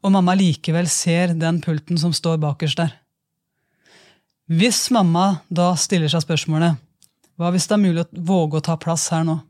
og 0.05 0.13
mamma 0.13 0.37
likevel 0.37 0.89
ser 0.93 1.33
den 1.41 1.61
pulten 1.65 1.99
som 2.01 2.13
står 2.15 2.39
bakerst 2.43 2.81
der. 2.81 2.93
Hvis 4.45 4.87
mamma 4.93 5.41
da 5.49 5.73
stiller 5.81 6.13
seg 6.13 6.27
spørsmålet 6.27 6.77
hva 7.41 7.49
hvis 7.51 7.67
det 7.67 7.75
er 7.75 7.83
mulig 7.83 8.05
å 8.05 8.25
våge 8.29 8.61
å 8.61 8.65
ta 8.65 8.77
plass 8.79 9.09
her 9.11 9.25
nå, 9.27 9.41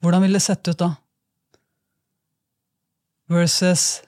hvordan 0.00 0.24
vil 0.24 0.36
det 0.36 0.42
sett 0.44 0.68
ut 0.68 0.78
da? 0.80 0.94
Versus 3.30 4.00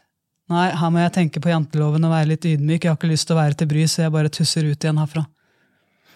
nei, 0.51 0.71
her 0.77 0.91
må 0.93 1.01
jeg 1.01 1.15
tenke 1.15 1.41
på 1.43 1.53
janteloven 1.53 2.05
og 2.05 2.13
være 2.13 2.33
litt 2.33 2.49
ydmyk, 2.49 2.85
jeg 2.85 2.91
har 2.91 2.99
ikke 2.99 3.13
lyst 3.13 3.29
til 3.29 3.37
å 3.37 3.41
være 3.41 3.57
til 3.61 3.71
bry, 3.71 3.85
så 3.89 4.05
jeg 4.05 4.15
bare 4.15 4.33
tusser 4.33 4.67
ut 4.67 4.77
igjen 4.85 4.99
herfra. 5.01 5.23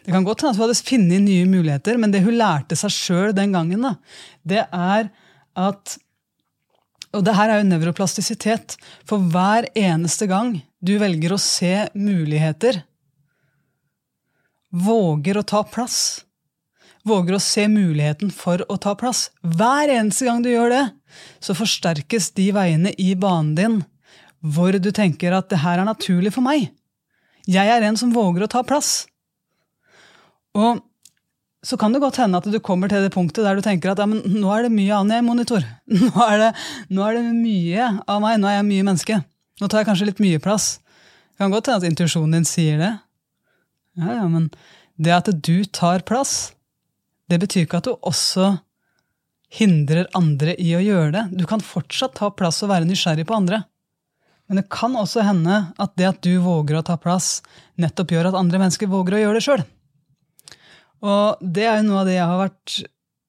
Det 0.06 0.14
kan 0.14 0.26
godt 0.26 0.42
hende 0.42 0.54
at 0.54 0.58
hun 0.58 0.68
hadde 0.68 0.86
funnet 0.86 1.22
nye 1.24 1.46
muligheter, 1.50 1.96
men 1.98 2.12
det 2.14 2.22
hun 2.22 2.36
lærte 2.38 2.76
seg 2.78 2.92
sjøl 2.94 3.32
den 3.34 3.54
gangen, 3.54 3.86
da, 3.88 3.94
det 4.46 4.66
er 4.70 5.08
at 5.56 5.96
Og 7.16 7.22
det 7.24 7.32
her 7.32 7.48
er 7.48 7.62
jo 7.62 7.68
nevroplastisitet. 7.70 8.74
For 9.08 9.22
hver 9.32 9.64
eneste 9.78 10.26
gang 10.28 10.58
du 10.84 10.98
velger 11.00 11.32
å 11.32 11.38
se 11.40 11.86
muligheter, 11.96 12.82
våger 14.68 15.38
å 15.40 15.46
ta 15.46 15.62
plass, 15.64 16.25
våger 17.06 17.36
å 17.36 17.42
se 17.42 17.66
muligheten 17.70 18.32
for 18.34 18.64
å 18.72 18.78
ta 18.82 18.96
plass 18.98 19.28
Hver 19.40 19.92
eneste 19.94 20.26
gang 20.26 20.42
du 20.44 20.50
gjør 20.50 20.72
det, 20.72 20.84
så 21.40 21.56
forsterkes 21.56 22.32
de 22.36 22.50
veiene 22.56 22.92
i 22.98 23.14
banen 23.18 23.54
din 23.58 23.76
hvor 24.46 24.76
du 24.78 24.90
tenker 24.94 25.34
at 25.34 25.48
det 25.50 25.62
her 25.62 25.80
er 25.80 25.88
naturlig 25.88 26.30
for 26.34 26.44
meg. 26.44 26.68
Jeg 27.50 27.70
er 27.70 27.82
en 27.86 27.96
som 27.98 28.12
våger 28.14 28.44
å 28.44 28.50
ta 28.50 28.60
plass. 28.66 29.06
Og 30.54 30.82
så 31.66 31.78
kan 31.80 31.94
det 31.94 32.02
godt 32.02 32.20
hende 32.20 32.38
at 32.38 32.46
du 32.46 32.58
kommer 32.62 32.90
til 32.90 33.02
det 33.02 33.12
punktet 33.14 33.42
der 33.46 33.58
du 33.58 33.64
tenker 33.64 33.90
at 33.90 34.02
ja, 34.02 34.06
nå 34.06 34.50
er 34.54 34.66
det 34.66 34.74
mye 34.74 34.98
annet 35.00 35.18
jeg 35.18 35.26
monitor. 35.26 35.64
Nå 36.02 36.12
er, 36.26 36.36
det, 36.38 36.50
nå 36.94 37.02
er, 37.02 37.16
det, 37.18 37.32
mye 37.34 37.88
av 38.06 38.20
meg. 38.22 38.38
Nå 38.38 38.50
er 38.50 38.58
jeg 38.60 38.68
mye 38.68 38.86
menneske. 38.86 39.18
Nå 39.58 39.70
tar 39.70 39.82
jeg 39.82 39.88
kanskje 39.88 40.10
litt 40.10 40.22
mye 40.22 40.42
plass. 40.42 40.76
Det 41.34 41.42
kan 41.42 41.54
godt 41.54 41.70
hende 41.70 41.82
at 41.82 41.90
intuisjonen 41.90 42.38
din 42.38 42.46
sier 42.48 42.78
det. 42.82 42.92
Ja, 43.98 44.20
ja, 44.20 44.28
Men 44.30 44.50
det 45.00 45.14
at 45.16 45.30
du 45.32 45.64
tar 45.64 46.04
plass, 46.06 46.52
det 47.30 47.40
betyr 47.42 47.66
ikke 47.66 47.80
at 47.80 47.88
du 47.88 47.94
også 47.96 48.56
hindrer 49.56 50.08
andre 50.16 50.56
i 50.62 50.72
å 50.76 50.82
gjøre 50.82 51.12
det. 51.14 51.24
Du 51.38 51.46
kan 51.48 51.62
fortsatt 51.62 52.16
ta 52.18 52.30
plass 52.34 52.62
og 52.64 52.72
være 52.72 52.88
nysgjerrig 52.88 53.26
på 53.28 53.36
andre. 53.36 53.62
Men 54.46 54.60
det 54.60 54.68
kan 54.70 54.94
også 54.98 55.24
hende 55.26 55.62
at 55.82 55.94
det 55.98 56.10
at 56.10 56.20
du 56.22 56.36
våger 56.42 56.78
å 56.78 56.84
ta 56.86 56.98
plass, 57.00 57.40
nettopp 57.82 58.14
gjør 58.14 58.30
at 58.30 58.38
andre 58.38 58.60
mennesker 58.62 58.90
våger 58.90 59.16
å 59.16 59.22
gjøre 59.24 59.38
det 59.40 59.46
sjøl. 59.46 59.64
Og 61.06 61.42
det 61.42 61.66
er 61.66 61.80
jo 61.80 61.88
noe 61.88 62.02
av 62.02 62.08
det 62.08 62.16
jeg 62.16 62.30
har 62.30 62.42
vært 62.44 62.76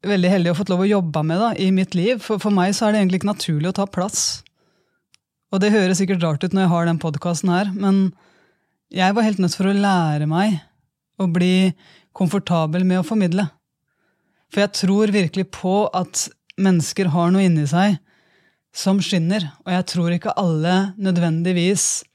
veldig 0.07 0.29
heldig 0.31 0.51
og 0.51 0.59
fått 0.59 0.71
lov 0.71 0.83
å 0.85 0.91
jobbe 0.91 1.23
med 1.25 1.41
da, 1.41 1.49
i 1.57 1.71
mitt 1.73 1.97
liv. 1.97 2.21
For, 2.23 2.41
for 2.41 2.53
meg 2.53 2.75
så 2.77 2.87
er 2.87 2.93
det 2.93 3.01
egentlig 3.01 3.21
ikke 3.23 3.33
naturlig 3.33 3.71
å 3.71 3.77
ta 3.81 3.87
plass. 3.89 4.43
Og 5.53 5.61
det 5.63 5.73
høres 5.73 6.01
sikkert 6.01 6.23
rart 6.23 6.43
ut 6.43 6.53
når 6.53 6.65
jeg 6.65 6.73
har 6.73 6.89
den 6.89 7.01
podkasten 7.01 7.51
her, 7.53 7.71
men 7.73 8.09
jeg 8.93 9.15
var 9.15 9.25
helt 9.25 9.39
nødt 9.41 9.55
for 9.57 9.69
å 9.69 9.75
lære 9.75 10.27
meg 10.29 10.59
å 11.19 11.27
bli 11.31 11.71
komfortabel 12.15 12.85
med 12.87 13.01
å 13.01 13.07
formidle. 13.07 13.47
For 14.53 14.63
jeg 14.63 14.75
tror 14.79 15.13
virkelig 15.13 15.47
på 15.55 15.75
at 15.95 16.27
mennesker 16.57 17.11
har 17.13 17.31
noe 17.33 17.45
inni 17.45 17.65
seg 17.69 17.97
som 18.77 18.99
skinner, 19.01 19.43
og 19.65 19.73
jeg 19.73 19.87
tror 19.89 20.13
ikke 20.13 20.35
alle 20.37 20.75
nødvendigvis 21.01 22.05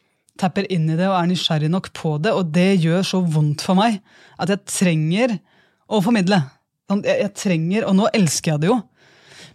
tapper 0.40 0.66
inn 0.72 0.88
i 0.90 0.96
det 0.98 1.08
og 1.08 1.16
er 1.18 1.28
nysgjerrig 1.30 1.70
nok 1.72 1.90
på 1.96 2.16
det, 2.22 2.32
og 2.32 2.52
det 2.54 2.82
gjør 2.82 3.04
så 3.06 3.20
vondt 3.22 3.64
for 3.66 3.78
meg 3.78 3.98
at 4.40 4.52
jeg 4.52 4.64
trenger 4.70 5.36
å 5.92 6.00
formidle. 6.04 6.38
Sånn, 6.90 7.02
jeg, 7.06 7.18
jeg 7.24 7.34
trenger, 7.38 7.86
Og 7.88 7.96
nå 7.98 8.08
elsker 8.16 8.54
jeg 8.54 8.62
det 8.62 8.70
jo, 8.70 8.78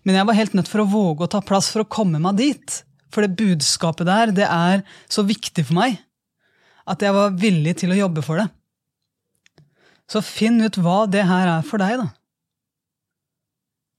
men 0.08 0.20
jeg 0.20 0.28
var 0.30 0.38
helt 0.38 0.54
nødt 0.56 0.70
for 0.72 0.84
å 0.84 0.90
våge 0.92 1.26
å 1.26 1.32
ta 1.32 1.42
plass 1.44 1.72
for 1.74 1.84
å 1.84 1.90
komme 1.92 2.22
meg 2.24 2.38
dit. 2.40 2.76
For 3.12 3.24
det 3.24 3.40
budskapet 3.40 4.08
der, 4.08 4.32
det 4.36 4.46
er 4.48 4.84
så 5.12 5.24
viktig 5.28 5.66
for 5.68 5.80
meg 5.80 5.98
at 6.88 7.04
jeg 7.04 7.16
var 7.16 7.36
villig 7.36 7.74
til 7.82 7.92
å 7.92 7.98
jobbe 7.98 8.24
for 8.24 8.40
det. 8.40 8.48
Så 10.08 10.22
finn 10.24 10.62
ut 10.64 10.80
hva 10.80 11.02
det 11.12 11.26
her 11.28 11.50
er 11.58 11.66
for 11.68 11.84
deg, 11.84 12.00
da. 12.00 12.08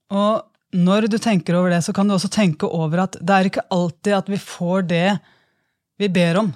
Og 0.09 0.45
når 0.77 1.09
du 1.09 1.17
tenker 1.21 1.57
over 1.57 1.73
det, 1.73 1.81
så 1.85 1.93
kan 1.93 2.07
du 2.07 2.15
også 2.15 2.29
tenke 2.33 2.69
over 2.69 3.05
at 3.05 3.17
det 3.19 3.35
er 3.35 3.49
ikke 3.49 3.67
alltid 3.73 4.17
at 4.17 4.29
vi 4.29 4.41
får 4.41 4.89
det 4.89 5.05
vi 5.99 6.09
ber 6.13 6.41
om. 6.43 6.51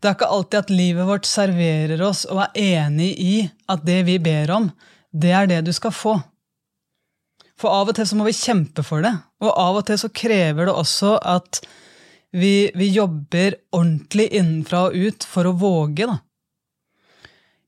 Det 0.00 0.08
er 0.08 0.16
ikke 0.16 0.32
alltid 0.32 0.58
at 0.60 0.72
livet 0.72 1.08
vårt 1.08 1.28
serverer 1.28 2.02
oss 2.04 2.26
og 2.28 2.42
er 2.44 2.84
enig 2.84 3.10
i 3.20 3.34
at 3.72 3.84
det 3.86 4.02
vi 4.08 4.18
ber 4.22 4.52
om, 4.54 4.68
det 5.10 5.32
er 5.34 5.48
det 5.50 5.62
du 5.66 5.72
skal 5.76 5.94
få. 5.94 6.14
For 7.60 7.72
av 7.72 7.90
og 7.90 7.96
til 7.96 8.08
så 8.08 8.16
må 8.16 8.24
vi 8.28 8.36
kjempe 8.36 8.84
for 8.86 9.04
det, 9.04 9.12
og 9.44 9.52
av 9.52 9.80
og 9.80 9.86
til 9.88 9.98
så 10.00 10.08
krever 10.12 10.68
det 10.68 10.76
også 10.76 11.16
at 11.18 11.60
vi, 12.30 12.70
vi 12.78 12.92
jobber 12.94 13.56
ordentlig 13.74 14.30
innenfra 14.38 14.86
og 14.88 14.96
ut 14.96 15.26
for 15.26 15.50
å 15.50 15.56
våge, 15.58 16.06
da. 16.06 16.20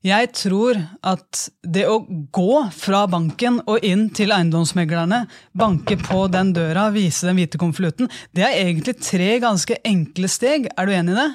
Jeg 0.03 0.33
tror 0.35 0.77
at 1.07 1.45
det 1.63 1.85
å 1.87 2.01
gå 2.35 2.55
fra 2.75 3.05
banken 3.07 3.61
og 3.63 3.85
inn 3.87 4.09
til 4.11 4.33
eiendomsmeglerne, 4.35 5.21
banke 5.55 5.95
på 6.01 6.25
den 6.31 6.51
døra, 6.55 6.89
vise 6.91 7.29
den 7.29 7.39
hvite 7.39 7.61
konvolutten, 7.61 8.09
det 8.35 8.43
er 8.43 8.57
egentlig 8.65 8.97
tre 8.99 9.37
ganske 9.39 9.77
enkle 9.87 10.27
steg. 10.27 10.67
Er 10.75 10.89
du 10.89 10.95
enig 10.97 11.15
i 11.15 11.21
det? 11.21 11.29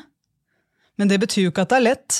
Men 1.00 1.08
det 1.08 1.20
betyr 1.22 1.46
jo 1.46 1.54
ikke 1.54 1.64
at 1.64 1.72
det 1.72 1.78
er 1.78 1.86
lett. 1.86 2.18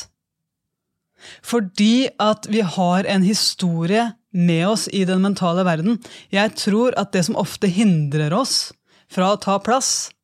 Fordi 1.45 2.09
at 2.23 2.49
vi 2.49 2.63
har 2.65 3.09
en 3.11 3.27
historie 3.27 4.07
med 4.33 4.65
oss 4.71 4.87
i 4.89 5.05
den 5.05 5.21
mentale 5.25 5.67
verden. 5.69 5.99
Jeg 6.33 6.55
tror 6.57 6.97
at 6.97 7.13
det 7.13 7.27
som 7.29 7.37
ofte 7.37 7.69
hindrer 7.69 8.33
oss 8.33 8.71
fra 9.13 9.35
å 9.35 9.41
ta 9.43 9.59
plass, 9.61 10.15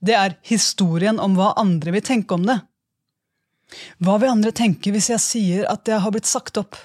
det 0.00 0.16
er 0.16 0.38
historien 0.46 1.20
om 1.20 1.36
hva 1.36 1.52
andre 1.60 1.92
vil 1.96 2.04
tenke 2.04 2.36
om 2.36 2.48
det. 2.48 2.60
Hva 4.02 4.18
vil 4.22 4.30
andre 4.30 4.52
tenke 4.54 4.92
hvis 4.94 5.10
jeg 5.12 5.22
sier 5.22 5.66
at 5.70 5.88
jeg 5.88 6.02
har 6.02 6.14
blitt 6.14 6.28
sagt 6.28 6.58
opp? 6.60 6.78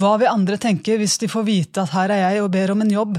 Hva 0.00 0.14
vil 0.20 0.30
andre 0.30 0.58
tenke 0.62 0.96
hvis 0.98 1.16
de 1.22 1.30
får 1.30 1.46
vite 1.46 1.82
at 1.82 1.94
her 1.94 2.12
er 2.14 2.22
jeg 2.24 2.44
og 2.44 2.52
ber 2.54 2.72
om 2.74 2.84
en 2.84 2.92
jobb? 2.92 3.18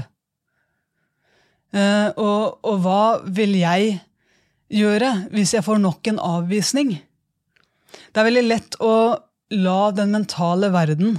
Uh, 1.68 2.08
og, 2.16 2.58
og 2.64 2.78
hva 2.84 3.02
vil 3.24 3.58
jeg 3.58 3.98
gjøre 4.72 5.10
hvis 5.34 5.54
jeg 5.56 5.64
får 5.64 5.80
nok 5.82 6.12
en 6.12 6.20
avvisning? 6.24 6.94
Det 8.12 8.20
er 8.20 8.28
veldig 8.28 8.46
lett 8.46 8.78
å 8.84 8.94
la 9.56 9.80
den 9.96 10.12
mentale 10.12 10.70
verden 10.72 11.18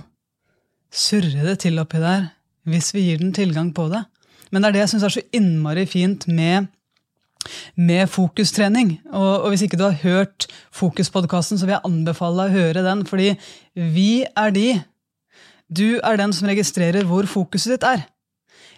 surre 0.94 1.46
det 1.46 1.60
til 1.66 1.80
oppi 1.82 2.02
der 2.02 2.32
hvis 2.70 2.92
vi 2.94 3.08
gir 3.08 3.22
den 3.22 3.34
tilgang 3.34 3.72
på 3.74 3.88
det. 3.90 4.04
Men 4.50 4.62
det 4.62 4.70
er 4.70 4.76
det 4.76 4.84
jeg 4.84 4.92
syns 4.94 5.06
er 5.08 5.14
så 5.16 5.26
innmari 5.36 5.86
fint 5.90 6.26
med, 6.30 6.68
med 7.76 8.10
fokustrening. 8.12 8.98
Og, 9.12 9.46
og, 9.46 9.50
hvis 9.52 9.66
ikke 9.66 9.80
du 9.80 9.86
har 9.88 9.98
hørt 10.04 10.48
Fokuspodkasten, 10.76 11.60
så 11.60 11.68
vil 11.68 11.78
jeg 11.78 11.88
anbefale 11.88 12.46
deg 12.46 12.54
å 12.54 12.64
høre 12.64 12.86
den. 12.86 13.04
Fordi 13.10 13.34
vi 13.96 14.12
er 14.28 14.56
de. 14.56 14.70
Du 15.70 16.00
er 16.00 16.20
den 16.20 16.34
som 16.36 16.50
registrerer 16.50 17.08
hvor 17.08 17.30
fokuset 17.30 17.78
ditt 17.78 17.88
er. 17.88 18.08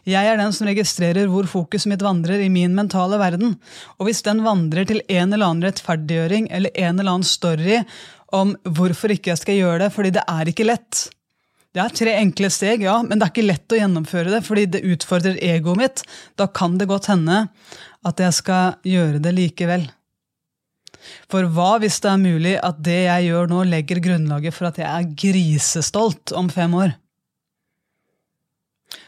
Jeg 0.07 0.25
er 0.25 0.39
den 0.39 0.53
som 0.55 0.65
registrerer 0.65 1.29
hvor 1.29 1.45
fokuset 1.49 1.91
mitt 1.91 2.01
vandrer 2.01 2.41
i 2.41 2.49
min 2.49 2.73
mentale 2.77 3.19
verden. 3.21 3.53
Og 3.99 4.09
hvis 4.09 4.23
den 4.25 4.41
vandrer 4.45 4.87
til 4.89 5.03
en 5.05 5.29
eller 5.29 5.45
annen 5.45 5.67
rettferdiggjøring 5.67 6.49
eller 6.49 6.73
en 6.73 6.97
eller 6.97 7.17
annen 7.17 7.27
story 7.27 7.81
om 8.33 8.55
hvorfor 8.65 9.13
ikke 9.13 9.33
jeg 9.33 9.41
skal 9.41 9.59
gjøre 9.59 9.83
det, 9.83 9.91
fordi 9.93 10.13
det 10.15 10.23
er 10.25 10.49
ikke 10.49 10.65
lett. 10.65 11.03
Det 11.71 11.79
er 11.79 11.93
tre 11.95 12.13
enkle 12.19 12.49
steg, 12.51 12.81
ja, 12.83 12.97
men 13.05 13.19
det 13.19 13.27
er 13.27 13.31
ikke 13.31 13.47
lett 13.47 13.71
å 13.71 13.77
gjennomføre 13.79 14.33
det, 14.33 14.41
fordi 14.43 14.65
det 14.73 14.81
utfordrer 14.91 15.37
egoet 15.53 15.79
mitt. 15.79 16.01
Da 16.39 16.49
kan 16.51 16.75
det 16.79 16.89
godt 16.89 17.07
hende 17.11 17.45
at 18.07 18.21
jeg 18.23 18.37
skal 18.37 18.77
gjøre 18.87 19.21
det 19.23 19.33
likevel. 19.37 19.85
For 21.31 21.47
hva 21.49 21.75
hvis 21.81 21.99
det 22.03 22.09
er 22.11 22.21
mulig 22.21 22.55
at 22.61 22.81
det 22.83 22.99
jeg 23.05 23.29
gjør 23.29 23.49
nå, 23.49 23.61
legger 23.69 24.01
grunnlaget 24.03 24.55
for 24.55 24.69
at 24.69 24.79
jeg 24.81 24.89
er 24.89 25.13
grisestolt 25.23 26.33
om 26.37 26.49
fem 26.53 26.75
år? 26.77 26.93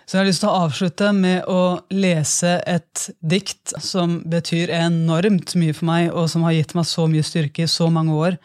Så 0.04 0.18
jeg 0.18 0.22
har 0.22 0.28
lyst 0.28 0.44
til 0.44 0.52
å 0.52 0.64
avslutte 0.66 1.10
med 1.16 1.48
å 1.50 1.62
lese 1.96 2.58
et 2.70 3.06
dikt 3.24 3.74
som 3.84 4.20
betyr 4.30 4.72
enormt 4.76 5.56
mye 5.60 5.76
for 5.76 5.88
meg, 5.88 6.10
og 6.12 6.28
som 6.32 6.44
har 6.48 6.56
gitt 6.58 6.74
meg 6.76 6.88
så 6.88 7.08
mye 7.10 7.24
styrke 7.26 7.64
i 7.64 7.72
så 7.72 7.88
mange 7.94 8.16
år. 8.16 8.38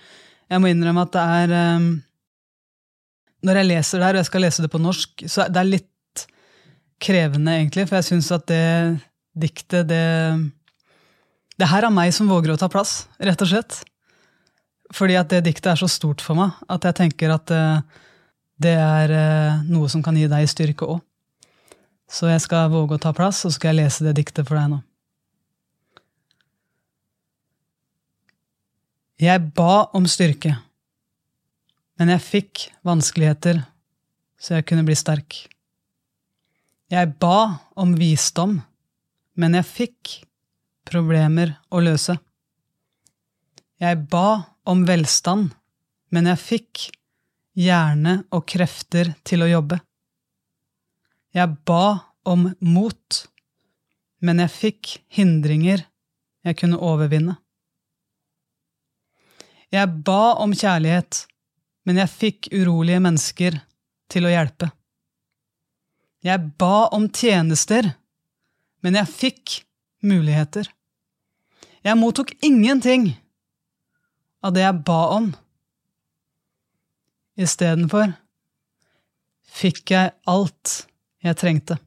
Jeg 0.49 0.63
må 0.63 0.71
innrømme 0.71 1.05
at 1.05 1.13
det 1.17 1.25
er 1.43 1.55
um, 1.77 1.89
Når 3.45 3.61
jeg 3.61 3.69
leser 3.69 4.01
det 4.01 4.07
her, 4.07 4.17
og 4.17 4.23
jeg 4.23 4.31
skal 4.31 4.43
lese 4.47 4.65
det 4.65 4.71
på 4.73 4.81
norsk, 4.83 5.27
så 5.31 5.47
det 5.47 5.61
er 5.61 5.69
litt 5.69 6.25
krevende, 6.99 7.55
egentlig, 7.55 7.85
for 7.87 7.99
jeg 7.99 8.09
syns 8.09 8.33
at 8.35 8.49
det 8.51 8.65
diktet, 9.37 9.88
det 9.88 10.53
Det 11.59 11.67
her 11.67 11.83
er 11.83 11.91
meg 11.91 12.12
som 12.14 12.29
våger 12.31 12.53
å 12.53 12.57
ta 12.57 12.69
plass, 12.71 13.09
rett 13.19 13.41
og 13.43 13.49
slett. 13.51 13.81
Fordi 14.95 15.17
at 15.19 15.29
det 15.29 15.43
diktet 15.43 15.73
er 15.73 15.81
så 15.81 15.88
stort 15.91 16.23
for 16.23 16.38
meg 16.38 16.55
at 16.71 16.85
jeg 16.87 16.95
tenker 16.95 17.33
at 17.35 17.51
uh, 17.51 17.81
det 18.62 18.77
er 18.79 19.11
uh, 19.11 19.64
noe 19.67 19.88
som 19.91 20.03
kan 20.03 20.14
gi 20.14 20.29
deg 20.31 20.47
styrke 20.47 20.87
òg. 20.87 21.01
Så 22.09 22.31
jeg 22.31 22.41
skal 22.41 22.71
våge 22.71 22.95
å 22.95 23.03
ta 23.03 23.11
plass, 23.12 23.43
og 23.45 23.51
så 23.51 23.59
skal 23.59 23.75
jeg 23.75 23.83
lese 23.83 24.07
det 24.07 24.14
diktet 24.21 24.47
for 24.47 24.55
deg 24.55 24.71
nå. 24.71 24.79
Jeg 29.19 29.43
ba 29.59 29.91
om 29.99 30.07
styrke, 30.07 30.55
men 31.99 32.14
jeg 32.14 32.23
fikk 32.23 32.69
vanskeligheter 32.87 33.64
så 34.38 34.55
jeg 34.55 34.69
kunne 34.71 34.87
bli 34.87 34.95
sterk. 34.95 35.35
Jeg 36.88 37.11
ba 37.21 37.59
om 37.77 37.97
visdom, 37.99 38.61
men 39.38 39.55
jeg 39.55 39.66
fikk 39.68 40.14
problemer 40.88 41.55
å 41.70 41.81
løse. 41.85 42.16
Jeg 43.79 44.01
ba 44.11 44.59
om 44.68 44.83
velstand, 44.88 45.53
men 46.11 46.31
jeg 46.33 46.42
fikk 46.42 46.88
hjerne 47.59 48.22
og 48.35 48.46
krefter 48.51 49.12
til 49.27 49.44
å 49.44 49.51
jobbe. 49.51 49.79
Jeg 51.35 51.55
ba 51.68 51.85
om 52.29 52.48
mot, 52.64 53.20
men 54.24 54.42
jeg 54.42 54.55
fikk 54.55 54.96
hindringer 55.14 55.85
jeg 56.46 56.59
kunne 56.59 56.81
overvinne. 56.83 57.37
Jeg 59.68 59.90
ba 60.07 60.38
om 60.40 60.55
kjærlighet, 60.57 61.27
men 61.85 62.01
jeg 62.01 62.14
fikk 62.14 62.48
urolige 62.57 63.03
mennesker 63.05 63.59
til 64.09 64.27
å 64.27 64.33
hjelpe. 64.33 64.70
Jeg 66.24 66.55
ba 66.59 66.88
om 66.96 67.07
tjenester, 67.12 67.92
men 68.85 68.99
jeg 68.99 69.11
fikk 69.11 69.57
muligheter. 70.07 70.69
Jeg 71.83 71.99
mottok 71.99 72.35
ingenting 72.45 73.11
av 74.45 74.55
det 74.55 74.64
jeg 74.64 74.85
ba 74.87 75.01
om. 75.17 75.29
Istedenfor 77.38 78.12
fikk 79.59 79.95
jeg 79.95 80.14
alt 80.31 80.75
jeg 81.25 81.38
trengte. 81.38 81.79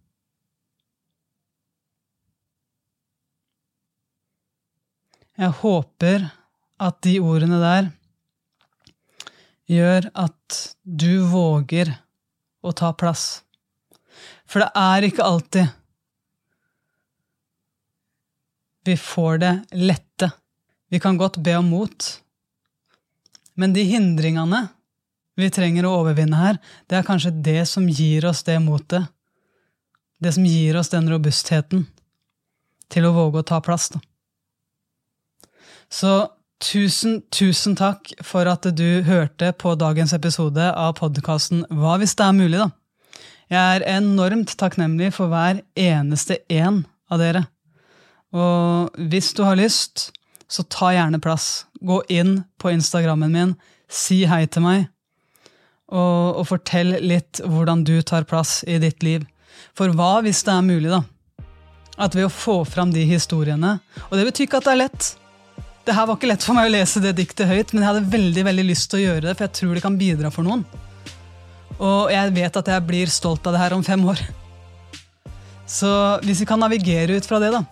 Jeg 5.42 5.58
håper 5.62 6.28
at 6.82 6.98
de 7.06 7.16
ordene 7.24 7.58
der 7.62 7.92
gjør 9.72 10.10
at 10.18 10.58
du 10.84 11.24
våger 11.32 11.94
å 12.62 12.74
ta 12.78 12.92
plass. 12.94 13.42
For 14.46 14.62
det 14.62 14.70
er 14.78 15.08
ikke 15.08 15.26
alltid 15.26 15.72
vi 18.86 18.98
får 18.98 19.38
det 19.38 19.54
lette. 19.72 20.32
Vi 20.90 21.00
kan 21.00 21.18
godt 21.18 21.38
be 21.38 21.56
om 21.56 21.70
mot, 21.72 22.08
men 23.54 23.74
de 23.74 23.84
hindringene 23.88 24.68
vi 25.40 25.50
trenger 25.54 25.88
å 25.88 25.94
overvinne 26.02 26.38
her, 26.38 26.60
det 26.90 27.00
er 27.00 27.08
kanskje 27.08 27.32
det 27.44 27.64
som 27.70 27.88
gir 27.90 28.26
oss 28.28 28.44
det 28.48 28.58
motet. 28.64 29.08
Det 30.22 30.34
som 30.36 30.46
gir 30.46 30.78
oss 30.78 30.92
den 30.92 31.08
robustheten 31.10 31.88
til 32.92 33.08
å 33.08 33.14
våge 33.16 33.42
å 33.42 33.48
ta 33.48 33.62
plass. 33.64 33.90
Da. 33.94 34.02
Så 35.92 36.12
tusen, 36.62 37.22
tusen 37.34 37.78
takk 37.80 38.12
for 38.26 38.50
at 38.52 38.68
du 38.78 39.02
hørte 39.08 39.50
på 39.58 39.74
dagens 39.80 40.14
episode 40.14 40.68
av 40.72 40.94
podkasten 41.00 41.66
Hva 41.72 41.98
hvis 42.02 42.14
det 42.20 42.28
er 42.28 42.38
mulig, 42.38 42.60
da? 42.60 42.70
Jeg 43.52 43.80
er 43.80 43.88
enormt 43.98 44.54
takknemlig 44.60 45.10
for 45.16 45.32
hver 45.32 45.64
eneste 45.76 46.40
en 46.52 46.86
av 47.12 47.20
dere. 47.20 47.44
Og 48.32 49.04
hvis 49.12 49.34
du 49.36 49.44
har 49.44 49.60
lyst, 49.60 50.10
så 50.52 50.64
ta 50.64 50.92
gjerne 50.96 51.20
plass. 51.24 51.66
Gå 51.82 52.02
inn 52.12 52.42
på 52.62 52.72
Instagrammen 52.72 53.32
min, 53.32 53.54
si 53.92 54.24
hei 54.30 54.46
til 54.48 54.64
meg, 54.66 54.90
og, 55.92 56.40
og 56.40 56.46
fortell 56.48 56.96
litt 57.04 57.42
hvordan 57.44 57.84
du 57.88 57.98
tar 58.08 58.28
plass 58.28 58.62
i 58.64 58.78
ditt 58.80 59.04
liv. 59.04 59.26
For 59.76 59.92
hva 59.96 60.22
hvis 60.24 60.44
det 60.48 60.54
er 60.54 60.64
mulig, 60.64 60.92
da? 60.92 61.02
At 62.02 62.16
ved 62.16 62.30
å 62.30 62.34
få 62.34 62.62
fram 62.66 62.94
de 62.96 63.04
historiene 63.06 63.74
Og 64.08 64.14
det 64.16 64.24
betyr 64.30 64.48
ikke 64.48 64.62
at 64.62 64.70
det 64.70 64.72
er 64.72 64.80
lett. 64.80 65.10
Det 65.86 65.94
her 65.98 66.08
var 66.08 66.16
ikke 66.18 66.30
lett 66.32 66.46
for 66.46 66.56
meg 66.56 66.70
å 66.70 66.72
lese 66.72 67.02
det 67.04 67.12
diktet 67.18 67.50
høyt, 67.50 67.74
men 67.74 67.84
jeg 67.84 67.90
hadde 67.90 68.14
veldig 68.14 68.46
veldig 68.48 68.66
lyst 68.68 68.92
til 68.92 69.02
å 69.02 69.04
gjøre 69.04 69.26
det, 69.26 69.36
for 69.36 69.48
jeg 69.48 69.56
tror 69.58 69.76
det 69.76 69.84
kan 69.84 69.98
bidra 70.00 70.32
for 70.34 70.48
noen. 70.48 70.64
Og 71.82 72.12
jeg 72.14 72.34
vet 72.36 72.60
at 72.62 72.70
jeg 72.70 72.86
blir 72.88 73.12
stolt 73.12 73.48
av 73.50 73.56
det 73.56 73.64
her 73.64 73.76
om 73.76 73.84
fem 73.84 74.04
år. 74.06 74.22
Så 75.66 75.92
hvis 76.26 76.44
vi 76.44 76.48
kan 76.48 76.62
navigere 76.62 77.18
ut 77.18 77.28
fra 77.28 77.40
det, 77.42 77.50
da. 77.56 77.64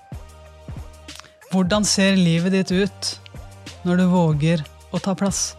Hvordan 1.50 1.82
ser 1.82 2.14
livet 2.14 2.54
ditt 2.54 2.70
ut 2.70 3.08
når 3.82 3.98
du 3.98 4.04
våger 4.12 4.62
å 4.94 5.00
ta 5.02 5.16
plass? 5.18 5.56